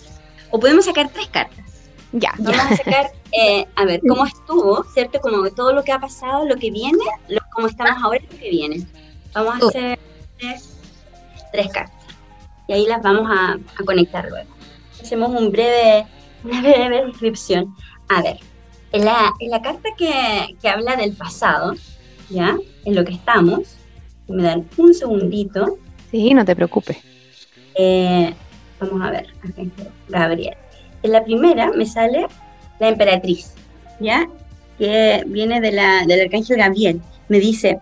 O 0.50 0.58
podemos 0.60 0.84
sacar 0.84 1.08
tres 1.12 1.28
cartas. 1.28 1.64
Ya, 2.12 2.32
Vamos 2.38 2.56
ya. 2.56 2.68
a 2.68 2.76
sacar, 2.76 3.12
eh, 3.32 3.66
a 3.76 3.84
ver, 3.84 4.00
cómo 4.08 4.26
estuvo, 4.26 4.82
¿cierto? 4.92 5.20
Como 5.20 5.48
todo 5.50 5.72
lo 5.72 5.84
que 5.84 5.92
ha 5.92 6.00
pasado, 6.00 6.44
lo 6.44 6.56
que 6.56 6.70
viene, 6.70 6.98
lo, 7.28 7.38
cómo 7.52 7.68
estamos 7.68 8.02
ahora 8.02 8.18
y 8.18 8.32
lo 8.34 8.38
que 8.40 8.50
viene. 8.50 8.86
Vamos 9.32 9.54
a 9.54 9.64
Oh. 9.64 9.68
hacer 9.68 9.98
tres, 10.38 10.76
tres 11.52 11.68
cartas. 11.72 11.94
Y 12.66 12.72
ahí 12.72 12.86
las 12.86 13.00
vamos 13.02 13.28
a, 13.30 13.52
a 13.52 13.84
conectar 13.84 14.28
luego. 14.28 14.48
Hacemos 15.00 15.30
un 15.30 15.50
breve, 15.52 16.06
una 16.44 16.60
breve 16.60 17.06
descripción. 17.06 17.74
A 18.08 18.22
ver, 18.22 18.38
en 18.92 19.04
la, 19.04 19.32
en 19.38 19.50
la 19.50 19.62
carta 19.62 19.88
que, 19.96 20.56
que 20.60 20.68
habla 20.68 20.96
del 20.96 21.12
pasado, 21.12 21.74
¿ya? 22.28 22.56
En 22.84 22.94
lo 22.96 23.04
que 23.04 23.12
estamos, 23.12 23.76
me 24.26 24.42
dan 24.42 24.68
un 24.76 24.92
segundito. 24.94 25.78
Sí, 26.10 26.34
no 26.34 26.44
te 26.44 26.56
preocupes. 26.56 26.98
Eh, 27.82 28.34
vamos 28.78 29.00
a 29.02 29.10
ver, 29.10 29.26
Gabriel. 30.08 30.54
En 31.02 31.12
la 31.12 31.24
primera 31.24 31.70
me 31.72 31.86
sale 31.86 32.26
la 32.78 32.88
emperatriz, 32.88 33.54
¿ya? 34.00 34.28
Que 34.78 35.22
viene 35.26 35.62
de 35.62 35.72
la, 35.72 36.04
del 36.06 36.20
Arcángel 36.20 36.58
Gabriel. 36.58 37.00
Me 37.28 37.40
dice, 37.40 37.80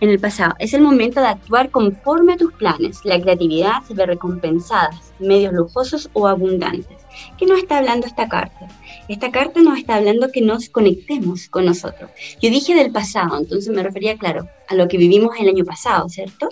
en 0.00 0.08
el 0.08 0.18
pasado, 0.18 0.54
es 0.58 0.72
el 0.72 0.80
momento 0.80 1.20
de 1.20 1.26
actuar 1.26 1.68
conforme 1.70 2.32
a 2.32 2.36
tus 2.38 2.52
planes. 2.54 3.00
La 3.04 3.20
creatividad 3.20 3.82
se 3.86 3.92
ve 3.92 4.06
recompensada, 4.06 4.90
medios 5.18 5.52
lujosos 5.52 6.08
o 6.14 6.26
abundantes. 6.26 7.03
¿Qué 7.38 7.46
nos 7.46 7.58
está 7.58 7.78
hablando 7.78 8.06
esta 8.06 8.28
carta? 8.28 8.68
Esta 9.08 9.30
carta 9.30 9.60
nos 9.60 9.78
está 9.78 9.96
hablando 9.96 10.32
que 10.32 10.40
nos 10.40 10.68
conectemos 10.68 11.48
con 11.48 11.66
nosotros. 11.66 12.10
Yo 12.40 12.50
dije 12.50 12.74
del 12.74 12.90
pasado, 12.90 13.38
entonces 13.38 13.74
me 13.74 13.82
refería, 13.82 14.16
claro, 14.16 14.48
a 14.68 14.74
lo 14.74 14.88
que 14.88 14.96
vivimos 14.96 15.36
el 15.38 15.48
año 15.48 15.64
pasado, 15.64 16.08
¿cierto? 16.08 16.48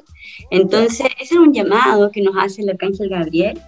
Entonces, 0.51 1.07
ese 1.21 1.35
es 1.35 1.41
un 1.41 1.53
llamado 1.55 2.11
que 2.11 2.21
nos 2.23 2.35
hace 2.37 2.63
el 2.63 2.71
Arcángel 2.71 3.09
Gabriel 3.09 3.61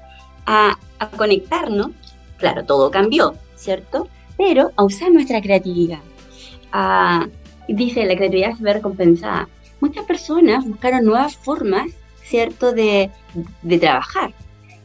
a, 0.47 0.79
a 0.99 1.11
conectarnos. 1.11 1.91
Claro, 2.37 2.65
todo 2.65 2.91
cambió, 2.91 3.35
¿cierto? 3.57 4.09
Pero 4.37 4.71
a 4.77 4.85
usar 4.85 5.11
nuestra 5.13 5.41
creatividad. 5.41 6.01
A- 6.73 7.27
dice, 7.69 8.05
la 8.05 8.17
creatividad 8.17 8.57
se 8.57 8.63
ve 8.63 8.75
recompensada. 8.75 9.49
Muchas 9.81 10.05
personas 10.05 10.67
buscaron 10.67 11.05
nuevas 11.05 11.37
formas, 11.37 11.87
¿cierto?, 12.23 12.73
de, 12.73 13.11
de 13.63 13.79
trabajar, 13.79 14.33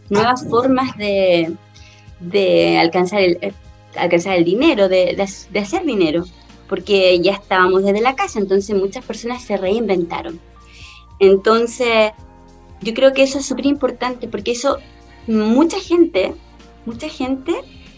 nuevas 0.09 0.47
formas 0.47 0.95
de, 0.97 1.51
de 2.19 2.77
alcanzar, 2.77 3.21
el, 3.21 3.37
eh, 3.41 3.53
alcanzar 3.95 4.35
el 4.35 4.43
dinero, 4.45 4.89
de, 4.89 5.15
de, 5.15 5.29
de 5.51 5.59
hacer 5.59 5.85
dinero, 5.85 6.25
porque 6.67 7.19
ya 7.21 7.33
estábamos 7.33 7.83
desde 7.83 8.01
la 8.01 8.15
casa, 8.15 8.39
entonces 8.39 8.75
muchas 8.75 9.03
personas 9.05 9.43
se 9.43 9.57
reinventaron. 9.57 10.39
Entonces, 11.19 12.11
yo 12.81 12.93
creo 12.93 13.13
que 13.13 13.23
eso 13.23 13.39
es 13.39 13.45
súper 13.45 13.65
importante 13.65 14.27
porque 14.27 14.51
eso, 14.51 14.77
mucha 15.27 15.79
gente, 15.79 16.33
mucha 16.85 17.09
gente 17.09 17.53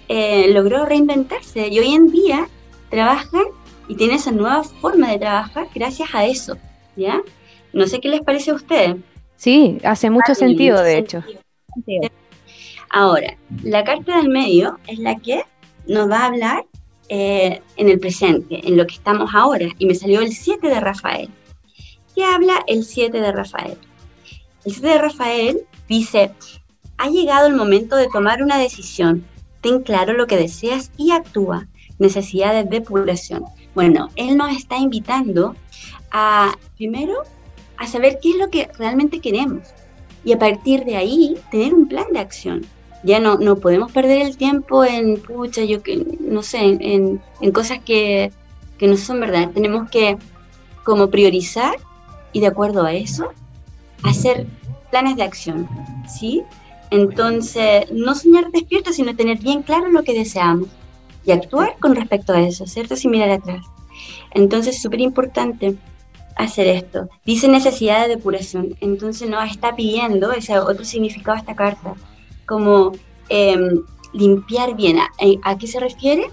eh, 0.07 0.47
logró 0.49 0.85
reinventarse 0.85 1.67
y 1.67 1.79
hoy 1.79 1.93
en 1.93 2.11
día 2.11 2.47
trabajan 2.89 3.43
y 3.87 3.95
tienen 3.95 4.17
esa 4.17 4.31
nueva 4.31 4.63
forma 4.63 5.11
de 5.11 5.19
trabajar 5.19 5.67
gracias 5.73 6.09
a 6.13 6.25
eso, 6.25 6.57
¿ya? 6.95 7.21
No 7.73 7.87
sé 7.87 7.99
qué 8.01 8.09
les 8.09 8.21
parece 8.21 8.51
a 8.51 8.55
ustedes. 8.55 8.95
Sí, 9.35 9.77
hace 9.83 10.09
mucho 10.09 10.31
Ah, 10.31 10.35
sentido, 10.35 10.77
mucho 10.77 10.85
de 10.85 10.97
hecho. 10.97 11.23
sentido. 11.73 12.09
Ahora, 12.93 13.37
la 13.63 13.85
carta 13.85 14.17
del 14.17 14.29
medio 14.29 14.77
es 14.85 14.99
la 14.99 15.15
que 15.17 15.43
nos 15.87 16.09
va 16.09 16.19
a 16.19 16.25
hablar 16.27 16.65
eh, 17.07 17.61
en 17.77 17.89
el 17.89 17.99
presente, 17.99 18.67
en 18.67 18.75
lo 18.75 18.85
que 18.85 18.95
estamos 18.95 19.31
ahora, 19.33 19.67
y 19.77 19.85
me 19.85 19.95
salió 19.95 20.19
el 20.19 20.33
7 20.33 20.67
de 20.67 20.79
Rafael. 20.79 21.29
¿Qué 22.13 22.25
habla 22.25 22.63
el 22.67 22.83
7 22.83 23.21
de 23.21 23.31
Rafael? 23.31 23.77
El 24.65 24.73
7 24.73 24.87
de 24.87 24.97
Rafael 24.97 25.61
dice, 25.87 26.31
ha 26.97 27.09
llegado 27.09 27.47
el 27.47 27.55
momento 27.55 27.95
de 27.95 28.09
tomar 28.09 28.43
una 28.43 28.57
decisión, 28.57 29.25
ten 29.61 29.81
claro 29.83 30.11
lo 30.13 30.27
que 30.27 30.37
deseas 30.37 30.91
y 30.97 31.11
actúa, 31.11 31.67
necesidad 31.97 32.53
de 32.53 32.65
depuración. 32.65 33.45
Bueno, 33.73 34.09
él 34.17 34.35
nos 34.35 34.51
está 34.55 34.77
invitando 34.77 35.55
a, 36.11 36.53
primero, 36.75 37.23
a 37.77 37.87
saber 37.87 38.19
qué 38.21 38.31
es 38.31 38.35
lo 38.35 38.49
que 38.49 38.69
realmente 38.77 39.21
queremos 39.21 39.63
y 40.23 40.33
a 40.33 40.39
partir 40.39 40.83
de 40.83 40.97
ahí 40.97 41.37
tener 41.51 41.73
un 41.73 41.87
plan 41.87 42.05
de 42.11 42.19
acción. 42.19 42.65
Ya 43.03 43.19
no, 43.19 43.37
no 43.37 43.55
podemos 43.55 43.91
perder 43.91 44.21
el 44.21 44.37
tiempo 44.37 44.83
en, 44.85 45.19
pucha, 45.19 45.63
yo 45.63 45.81
que, 45.81 46.05
no 46.19 46.43
sé, 46.43 46.59
en, 46.59 47.21
en 47.41 47.51
cosas 47.51 47.79
que, 47.79 48.31
que 48.77 48.87
no 48.87 48.97
son 48.97 49.19
verdad. 49.19 49.49
Tenemos 49.53 49.89
que 49.89 50.17
como 50.83 51.09
priorizar 51.09 51.75
y 52.33 52.39
de 52.39 52.47
acuerdo 52.47 52.85
a 52.85 52.93
eso, 52.93 53.29
hacer 54.03 54.47
planes 54.89 55.15
de 55.15 55.23
acción, 55.23 55.67
¿sí? 56.07 56.43
Entonces, 56.89 57.91
no 57.91 58.15
soñar 58.15 58.51
despierto, 58.51 58.91
sino 58.91 59.15
tener 59.15 59.39
bien 59.39 59.63
claro 59.63 59.89
lo 59.89 60.03
que 60.03 60.13
deseamos 60.13 60.67
y 61.25 61.31
actuar 61.31 61.75
con 61.79 61.95
respecto 61.95 62.33
a 62.33 62.41
eso, 62.41 62.65
¿cierto? 62.65 62.95
Sin 62.95 63.11
mirar 63.11 63.29
atrás. 63.29 63.65
Entonces, 64.31 64.81
súper 64.81 65.01
importante 65.01 65.75
hacer 66.35 66.67
esto. 66.67 67.09
Dice 67.25 67.47
necesidad 67.47 68.03
de 68.03 68.15
depuración, 68.15 68.75
entonces 68.81 69.29
nos 69.29 69.49
está 69.49 69.75
pidiendo, 69.75 70.31
ese 70.31 70.57
otro 70.59 70.83
significado 70.83 71.37
esta 71.37 71.55
carta, 71.55 71.93
como 72.45 72.91
eh, 73.29 73.57
limpiar 74.13 74.75
bien. 74.75 74.99
¿A, 74.99 75.09
¿A, 75.43 75.57
qué 75.57 75.67
se 75.67 75.79
refiere? 75.79 76.25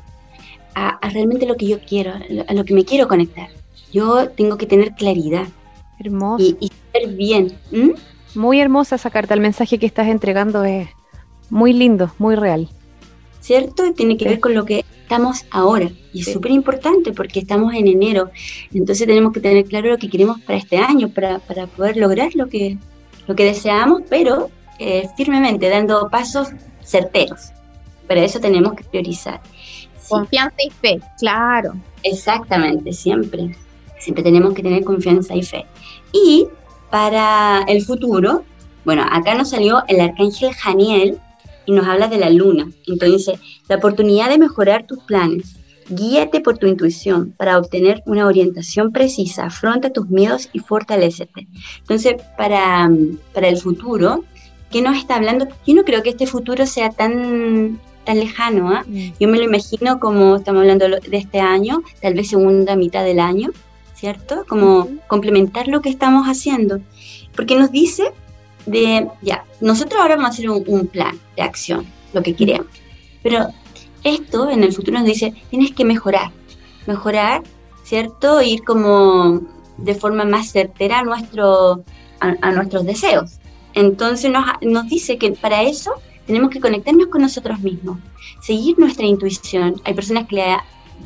A, 0.75 0.91
a, 0.91 1.11
realmente 1.11 1.47
lo 1.47 1.57
que 1.57 1.67
yo 1.67 1.79
quiero, 1.81 2.13
a 2.47 2.55
lo 2.55 2.65
que 2.65 2.75
me 2.75 2.85
quiero 2.85 3.09
conectar. 3.09 3.49
Yo 3.93 4.29
tengo 4.31 4.57
que 4.57 4.67
tener 4.67 4.95
claridad. 4.95 5.47
Hermoso. 5.99 6.45
Y, 6.45 6.57
y 6.61 6.73
ser 6.93 7.09
bien. 7.15 7.59
¿Mm? 7.71 7.91
Muy 8.35 8.61
hermosa 8.61 8.97
esa 8.97 9.11
carta, 9.11 9.35
el 9.35 9.41
mensaje 9.41 9.79
que 9.79 9.87
estás 9.87 10.09
entregando 10.09 10.65
es 10.65 10.89
muy 11.51 11.73
lindo, 11.73 12.13
muy 12.19 12.35
real. 12.35 12.69
¿Cierto? 13.41 13.93
Tiene 13.95 14.17
que 14.17 14.25
sí. 14.25 14.31
ver 14.31 14.41
con 14.41 14.55
lo 14.55 14.65
que 14.65 14.85
estamos 15.03 15.47
ahora. 15.51 15.91
Y 16.13 16.21
es 16.21 16.27
sí. 16.27 16.33
súper 16.35 16.51
importante 16.51 17.13
porque 17.13 17.41
estamos 17.41 17.73
en 17.75 17.87
enero. 17.87 18.31
Entonces 18.75 19.07
tenemos 19.07 19.33
que 19.33 19.41
tener 19.41 19.65
claro 19.65 19.89
lo 19.89 19.99
que 19.99 20.11
queremos 20.11 20.41
para 20.43 20.59
este 20.59 20.77
año, 20.77 21.09
para, 21.09 21.39
para 21.39 21.67
poder 21.67 21.97
lograr 21.97 22.35
lo 22.35 22.49
que, 22.49 22.77
lo 23.27 23.35
que 23.35 23.45
deseamos, 23.45 24.03
pero 24.11 24.51
eh, 24.79 25.09
firmemente, 25.17 25.69
dando 25.69 26.09
pasos 26.09 26.49
certeros. 26.85 27.53
Para 28.07 28.23
eso 28.23 28.41
tenemos 28.41 28.75
que 28.75 28.85
priorizar. 28.85 29.41
Sí. 29.99 30.09
Confianza 30.09 30.57
y 30.67 30.71
fe, 30.71 31.01
claro. 31.19 31.75
Exactamente, 32.03 32.93
siempre. 32.93 33.55
Siempre 33.99 34.23
tenemos 34.23 34.55
que 34.55 34.63
tener 34.63 34.85
confianza 34.85 35.35
y 35.35 35.43
fe. 35.43 35.67
Y 36.13 36.47
para 36.91 37.65
el 37.69 37.85
futuro, 37.85 38.45
bueno, 38.85 39.05
acá 39.11 39.35
nos 39.35 39.51
salió 39.51 39.83
el 39.89 40.01
arcángel 40.01 40.55
Janiel 40.55 41.19
y 41.67 41.73
nos 41.73 41.87
habla 41.87 42.09
de 42.09 42.17
la 42.17 42.31
luna. 42.31 42.71
Entonces, 42.87 43.39
la 43.69 43.77
oportunidad 43.77 44.31
de 44.31 44.39
mejorar 44.39 44.87
tus 44.87 45.03
planes. 45.03 45.57
Guíate 45.91 46.41
por 46.41 46.59
tu 46.59 46.67
intuición 46.67 47.35
para 47.37 47.59
obtener 47.59 48.03
una 48.07 48.27
orientación 48.27 48.93
precisa. 48.93 49.47
Afronta 49.47 49.91
tus 49.91 50.09
miedos 50.09 50.49
y 50.53 50.61
fortalécete. 50.61 51.47
Entonces, 51.81 52.17
para, 52.37 52.91
para 53.35 53.49
el 53.49 53.59
futuro, 53.59 54.25
¿qué 54.71 54.83
nos 54.83 54.97
está 54.97 55.17
hablando? 55.17 55.49
Yo 55.67 55.75
no 55.75 55.85
creo 55.85 56.03
que 56.03 56.11
este 56.11 56.27
futuro 56.27 56.67
sea 56.67 56.91
tan, 56.91 57.79
tan 58.05 58.19
lejano. 58.19 58.75
¿eh? 58.75 58.83
Mm. 58.87 59.13
Yo 59.21 59.29
me 59.29 59.39
lo 59.39 59.45
imagino 59.45 60.01
como 60.01 60.37
estamos 60.37 60.61
hablando 60.63 60.89
de 60.89 61.17
este 61.17 61.41
año, 61.41 61.83
tal 62.01 62.15
vez 62.15 62.29
segunda 62.29 62.77
mitad 62.77 63.05
del 63.05 63.21
año, 63.21 63.51
¿cierto? 63.95 64.45
Como 64.49 64.89
complementar 65.07 65.69
lo 65.69 65.81
que 65.81 65.89
estamos 65.89 66.27
haciendo. 66.27 66.81
Porque 67.35 67.57
nos 67.57 67.71
dice 67.71 68.13
de, 68.67 69.09
ya, 69.23 69.45
nosotros 69.61 70.01
ahora 70.01 70.17
vamos 70.17 70.31
a 70.31 70.33
hacer 70.35 70.51
un, 70.51 70.65
un 70.67 70.87
plan 70.87 71.19
de 71.37 71.43
acción, 71.43 71.87
lo 72.13 72.23
que 72.23 72.35
queremos. 72.35 72.69
Pero 73.23 73.49
esto 74.05 74.51
en 74.51 74.63
el 74.63 74.73
futuro 74.73 74.99
nos 74.99 75.07
dice, 75.07 75.35
tienes 75.51 75.73
que 75.73 75.85
mejorar, 75.85 76.31
mejorar, 76.87 77.43
¿cierto? 77.85 78.43
Ir 78.43 78.63
como 78.65 79.41
de 79.77 79.95
forma 79.95 80.25
más 80.25 80.51
certera 80.51 81.01
a, 81.01 81.03
nuestro, 81.03 81.85
a, 82.21 82.35
a 82.41 82.53
nuestros 82.53 82.85
deseos. 82.85 83.39
Entonces 83.79 84.31
nos, 84.31 84.45
nos 84.61 84.89
dice 84.89 85.19
que 85.19 85.31
para 85.33 85.63
eso 85.63 85.93
tenemos 86.27 86.51
que 86.51 86.61
conectarnos 86.61 87.07
con 87.07 87.23
nosotros 87.23 87.61
mismos, 87.61 87.99
seguir 88.41 88.77
nuestra 88.79 89.07
intuición. 89.07 89.77
Hay 89.85 89.95
personas 89.95 90.27
que 90.27 90.37
le, 90.37 90.57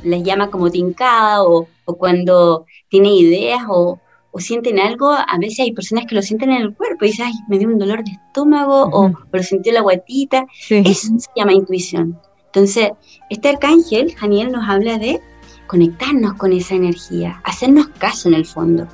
les 0.02 0.22
llama 0.22 0.50
como 0.50 0.70
tincada 0.70 1.44
o, 1.44 1.68
o 1.84 1.94
cuando 1.96 2.64
tienen 2.88 3.12
ideas 3.12 3.62
o, 3.68 4.00
o 4.30 4.40
sienten 4.40 4.78
algo, 4.78 5.10
a 5.10 5.38
veces 5.38 5.60
hay 5.60 5.72
personas 5.72 6.06
que 6.06 6.14
lo 6.14 6.22
sienten 6.22 6.50
en 6.50 6.62
el 6.62 6.74
cuerpo 6.74 7.04
y 7.04 7.08
dicen, 7.08 7.26
ay, 7.26 7.34
me 7.46 7.58
dio 7.58 7.68
un 7.68 7.78
dolor 7.78 8.02
de 8.02 8.12
estómago 8.12 8.88
o, 8.90 9.08
lo 9.08 9.40
en 9.50 9.74
la 9.74 9.82
guatita. 9.82 10.46
Sí. 10.58 10.82
Eso 10.86 11.08
se 11.18 11.28
llama 11.36 11.52
intuición. 11.52 12.18
Entonces, 12.46 12.92
este 13.28 13.50
arcángel, 13.50 14.14
Janiel, 14.14 14.50
nos 14.50 14.66
habla 14.66 14.96
de 14.96 15.20
conectarnos 15.66 16.34
con 16.34 16.54
esa 16.54 16.74
energía, 16.74 17.42
hacernos 17.44 17.88
caso 17.98 18.28
en 18.28 18.34
el 18.34 18.46
fondo. 18.46 18.88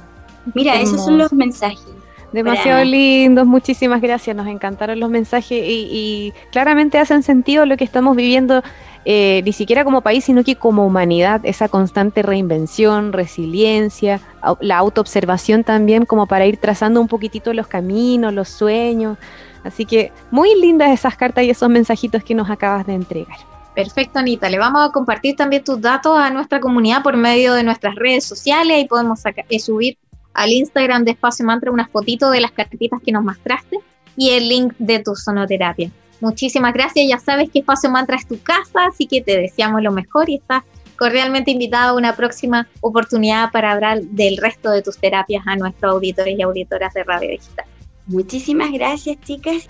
Mira, 0.54 0.80
esos 0.80 1.04
son 1.04 1.18
los 1.18 1.32
mensajes. 1.32 1.97
Demasiado 2.32 2.84
lindos, 2.84 3.46
muchísimas 3.46 4.02
gracias, 4.02 4.36
nos 4.36 4.46
encantaron 4.46 5.00
los 5.00 5.08
mensajes 5.08 5.64
y, 5.64 5.88
y 5.90 6.32
claramente 6.52 6.98
hacen 6.98 7.22
sentido 7.22 7.64
lo 7.64 7.78
que 7.78 7.84
estamos 7.84 8.16
viviendo, 8.16 8.62
eh, 9.06 9.40
ni 9.44 9.54
siquiera 9.54 9.82
como 9.84 10.02
país, 10.02 10.24
sino 10.24 10.44
que 10.44 10.56
como 10.56 10.84
humanidad, 10.84 11.40
esa 11.44 11.68
constante 11.68 12.22
reinvención, 12.22 13.14
resiliencia, 13.14 14.20
la 14.60 14.76
autoobservación 14.76 15.64
también 15.64 16.04
como 16.04 16.26
para 16.26 16.44
ir 16.44 16.58
trazando 16.58 17.00
un 17.00 17.08
poquitito 17.08 17.54
los 17.54 17.66
caminos, 17.66 18.34
los 18.34 18.50
sueños. 18.50 19.16
Así 19.64 19.86
que 19.86 20.12
muy 20.30 20.54
lindas 20.60 20.90
esas 20.90 21.16
cartas 21.16 21.44
y 21.44 21.50
esos 21.50 21.70
mensajitos 21.70 22.22
que 22.22 22.34
nos 22.34 22.50
acabas 22.50 22.86
de 22.86 22.94
entregar. 22.94 23.38
Perfecto, 23.74 24.18
Anita. 24.18 24.50
Le 24.50 24.58
vamos 24.58 24.86
a 24.86 24.92
compartir 24.92 25.36
también 25.36 25.64
tus 25.64 25.80
datos 25.80 26.18
a 26.18 26.30
nuestra 26.30 26.60
comunidad 26.60 27.02
por 27.02 27.16
medio 27.16 27.54
de 27.54 27.62
nuestras 27.62 27.94
redes 27.94 28.24
sociales 28.24 28.82
y 28.82 28.86
podemos 28.86 29.20
eh, 29.24 29.58
subir 29.58 29.96
al 30.38 30.52
Instagram 30.52 31.04
de 31.04 31.10
Espacio 31.10 31.44
Mantra 31.44 31.72
unas 31.72 31.90
fotitos 31.90 32.30
de 32.32 32.40
las 32.40 32.52
cartitas 32.52 33.00
que 33.04 33.10
nos 33.10 33.24
mostraste 33.24 33.78
y 34.16 34.30
el 34.30 34.48
link 34.48 34.72
de 34.78 35.00
tu 35.00 35.16
sonoterapia. 35.16 35.90
Muchísimas 36.20 36.72
gracias. 36.72 37.06
Ya 37.08 37.18
sabes 37.18 37.50
que 37.50 37.58
Espacio 37.58 37.90
Mantra 37.90 38.16
es 38.16 38.26
tu 38.26 38.40
casa, 38.40 38.86
así 38.88 39.06
que 39.06 39.20
te 39.20 39.36
deseamos 39.36 39.82
lo 39.82 39.90
mejor 39.90 40.30
y 40.30 40.36
estás 40.36 40.62
cordialmente 40.96 41.50
invitado 41.50 41.90
a 41.90 41.98
una 41.98 42.14
próxima 42.14 42.68
oportunidad 42.80 43.50
para 43.50 43.72
hablar 43.72 44.00
del 44.00 44.36
resto 44.36 44.70
de 44.70 44.82
tus 44.82 44.98
terapias 44.98 45.44
a 45.46 45.56
nuestros 45.56 45.92
auditores 45.92 46.38
y 46.38 46.42
auditoras 46.42 46.94
de 46.94 47.02
Radio 47.02 47.30
Digital. 47.30 47.66
Muchísimas 48.06 48.70
gracias, 48.72 49.18
chicas. 49.20 49.66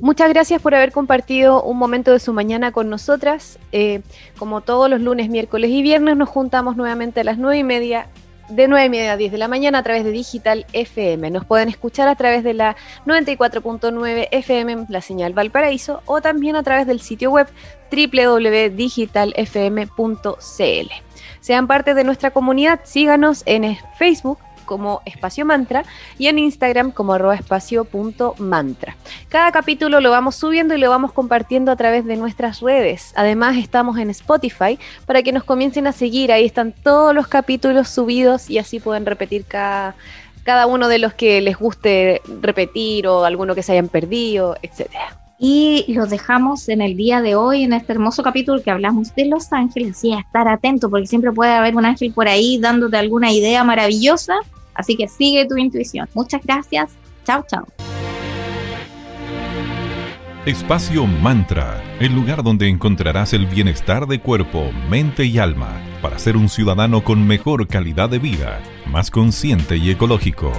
Muchas 0.00 0.30
gracias 0.30 0.60
por 0.62 0.74
haber 0.74 0.92
compartido 0.92 1.62
un 1.62 1.76
momento 1.76 2.10
de 2.10 2.20
su 2.20 2.32
mañana 2.32 2.72
con 2.72 2.88
nosotras. 2.88 3.58
Eh, 3.72 4.00
como 4.38 4.62
todos 4.62 4.88
los 4.88 5.00
lunes, 5.00 5.28
miércoles 5.28 5.70
y 5.70 5.82
viernes, 5.82 6.16
nos 6.16 6.28
juntamos 6.28 6.76
nuevamente 6.76 7.20
a 7.20 7.24
las 7.24 7.38
nueve 7.38 7.58
y 7.58 7.64
media, 7.64 8.06
de 8.50 8.68
nueve 8.68 8.86
y 8.86 8.90
media 8.90 9.12
a 9.12 9.16
10 9.16 9.32
de 9.32 9.38
la 9.38 9.48
mañana 9.48 9.78
a 9.78 9.82
través 9.82 10.04
de 10.04 10.10
Digital 10.10 10.66
FM. 10.72 11.30
Nos 11.30 11.44
pueden 11.44 11.68
escuchar 11.68 12.08
a 12.08 12.14
través 12.14 12.44
de 12.44 12.54
la 12.54 12.76
94.9 13.06 14.28
FM, 14.30 14.86
la 14.88 15.00
señal 15.00 15.32
Valparaíso, 15.32 16.02
o 16.06 16.20
también 16.20 16.56
a 16.56 16.62
través 16.62 16.86
del 16.86 17.00
sitio 17.00 17.30
web 17.30 17.48
www.digitalfm.cl. 17.90 20.90
Sean 21.40 21.66
parte 21.66 21.94
de 21.94 22.04
nuestra 22.04 22.32
comunidad, 22.32 22.80
síganos 22.84 23.42
en 23.46 23.78
Facebook 23.98 24.38
como 24.70 25.02
Espacio 25.04 25.44
Mantra 25.44 25.82
y 26.16 26.28
en 26.28 26.38
Instagram 26.38 26.92
como 26.92 27.12
arroba. 27.12 27.36
Cada 29.28 29.50
capítulo 29.50 30.00
lo 30.00 30.12
vamos 30.12 30.36
subiendo 30.36 30.76
y 30.76 30.78
lo 30.78 30.88
vamos 30.90 31.12
compartiendo 31.12 31.72
a 31.72 31.76
través 31.76 32.04
de 32.04 32.16
nuestras 32.16 32.60
redes. 32.60 33.12
Además 33.16 33.56
estamos 33.56 33.98
en 33.98 34.10
Spotify 34.10 34.78
para 35.06 35.24
que 35.24 35.32
nos 35.32 35.42
comiencen 35.42 35.88
a 35.88 35.92
seguir. 35.92 36.30
Ahí 36.30 36.44
están 36.44 36.70
todos 36.70 37.12
los 37.12 37.26
capítulos 37.26 37.88
subidos 37.88 38.48
y 38.48 38.58
así 38.58 38.78
pueden 38.78 39.06
repetir 39.06 39.44
cada, 39.44 39.96
cada 40.44 40.68
uno 40.68 40.86
de 40.86 41.00
los 41.00 41.14
que 41.14 41.40
les 41.40 41.56
guste 41.56 42.22
repetir 42.40 43.08
o 43.08 43.24
alguno 43.24 43.56
que 43.56 43.64
se 43.64 43.72
hayan 43.72 43.88
perdido, 43.88 44.56
etcétera. 44.62 45.16
Y 45.42 45.86
los 45.88 46.10
dejamos 46.10 46.68
en 46.68 46.80
el 46.80 46.96
día 46.96 47.22
de 47.22 47.34
hoy, 47.34 47.64
en 47.64 47.72
este 47.72 47.94
hermoso 47.94 48.22
capítulo 48.22 48.62
que 48.62 48.70
hablamos 48.70 49.14
de 49.16 49.24
los 49.24 49.52
ángeles. 49.52 49.96
Así 49.96 50.12
a 50.12 50.20
estar 50.20 50.46
atento, 50.46 50.90
porque 50.90 51.06
siempre 51.06 51.32
puede 51.32 51.52
haber 51.52 51.74
un 51.74 51.86
ángel 51.86 52.12
por 52.12 52.28
ahí 52.28 52.58
dándote 52.58 52.98
alguna 52.98 53.32
idea 53.32 53.64
maravillosa. 53.64 54.34
Así 54.80 54.96
que 54.96 55.08
sigue 55.08 55.46
tu 55.46 55.58
intuición. 55.58 56.08
Muchas 56.14 56.42
gracias. 56.42 56.92
Chao, 57.24 57.44
chao. 57.46 57.66
Espacio 60.46 61.06
Mantra, 61.06 61.84
el 62.00 62.14
lugar 62.14 62.42
donde 62.42 62.66
encontrarás 62.66 63.34
el 63.34 63.44
bienestar 63.44 64.06
de 64.06 64.20
cuerpo, 64.20 64.72
mente 64.88 65.26
y 65.26 65.38
alma 65.38 65.78
para 66.00 66.18
ser 66.18 66.38
un 66.38 66.48
ciudadano 66.48 67.04
con 67.04 67.26
mejor 67.26 67.68
calidad 67.68 68.08
de 68.08 68.18
vida, 68.18 68.58
más 68.86 69.10
consciente 69.10 69.76
y 69.76 69.90
ecológico. 69.90 70.50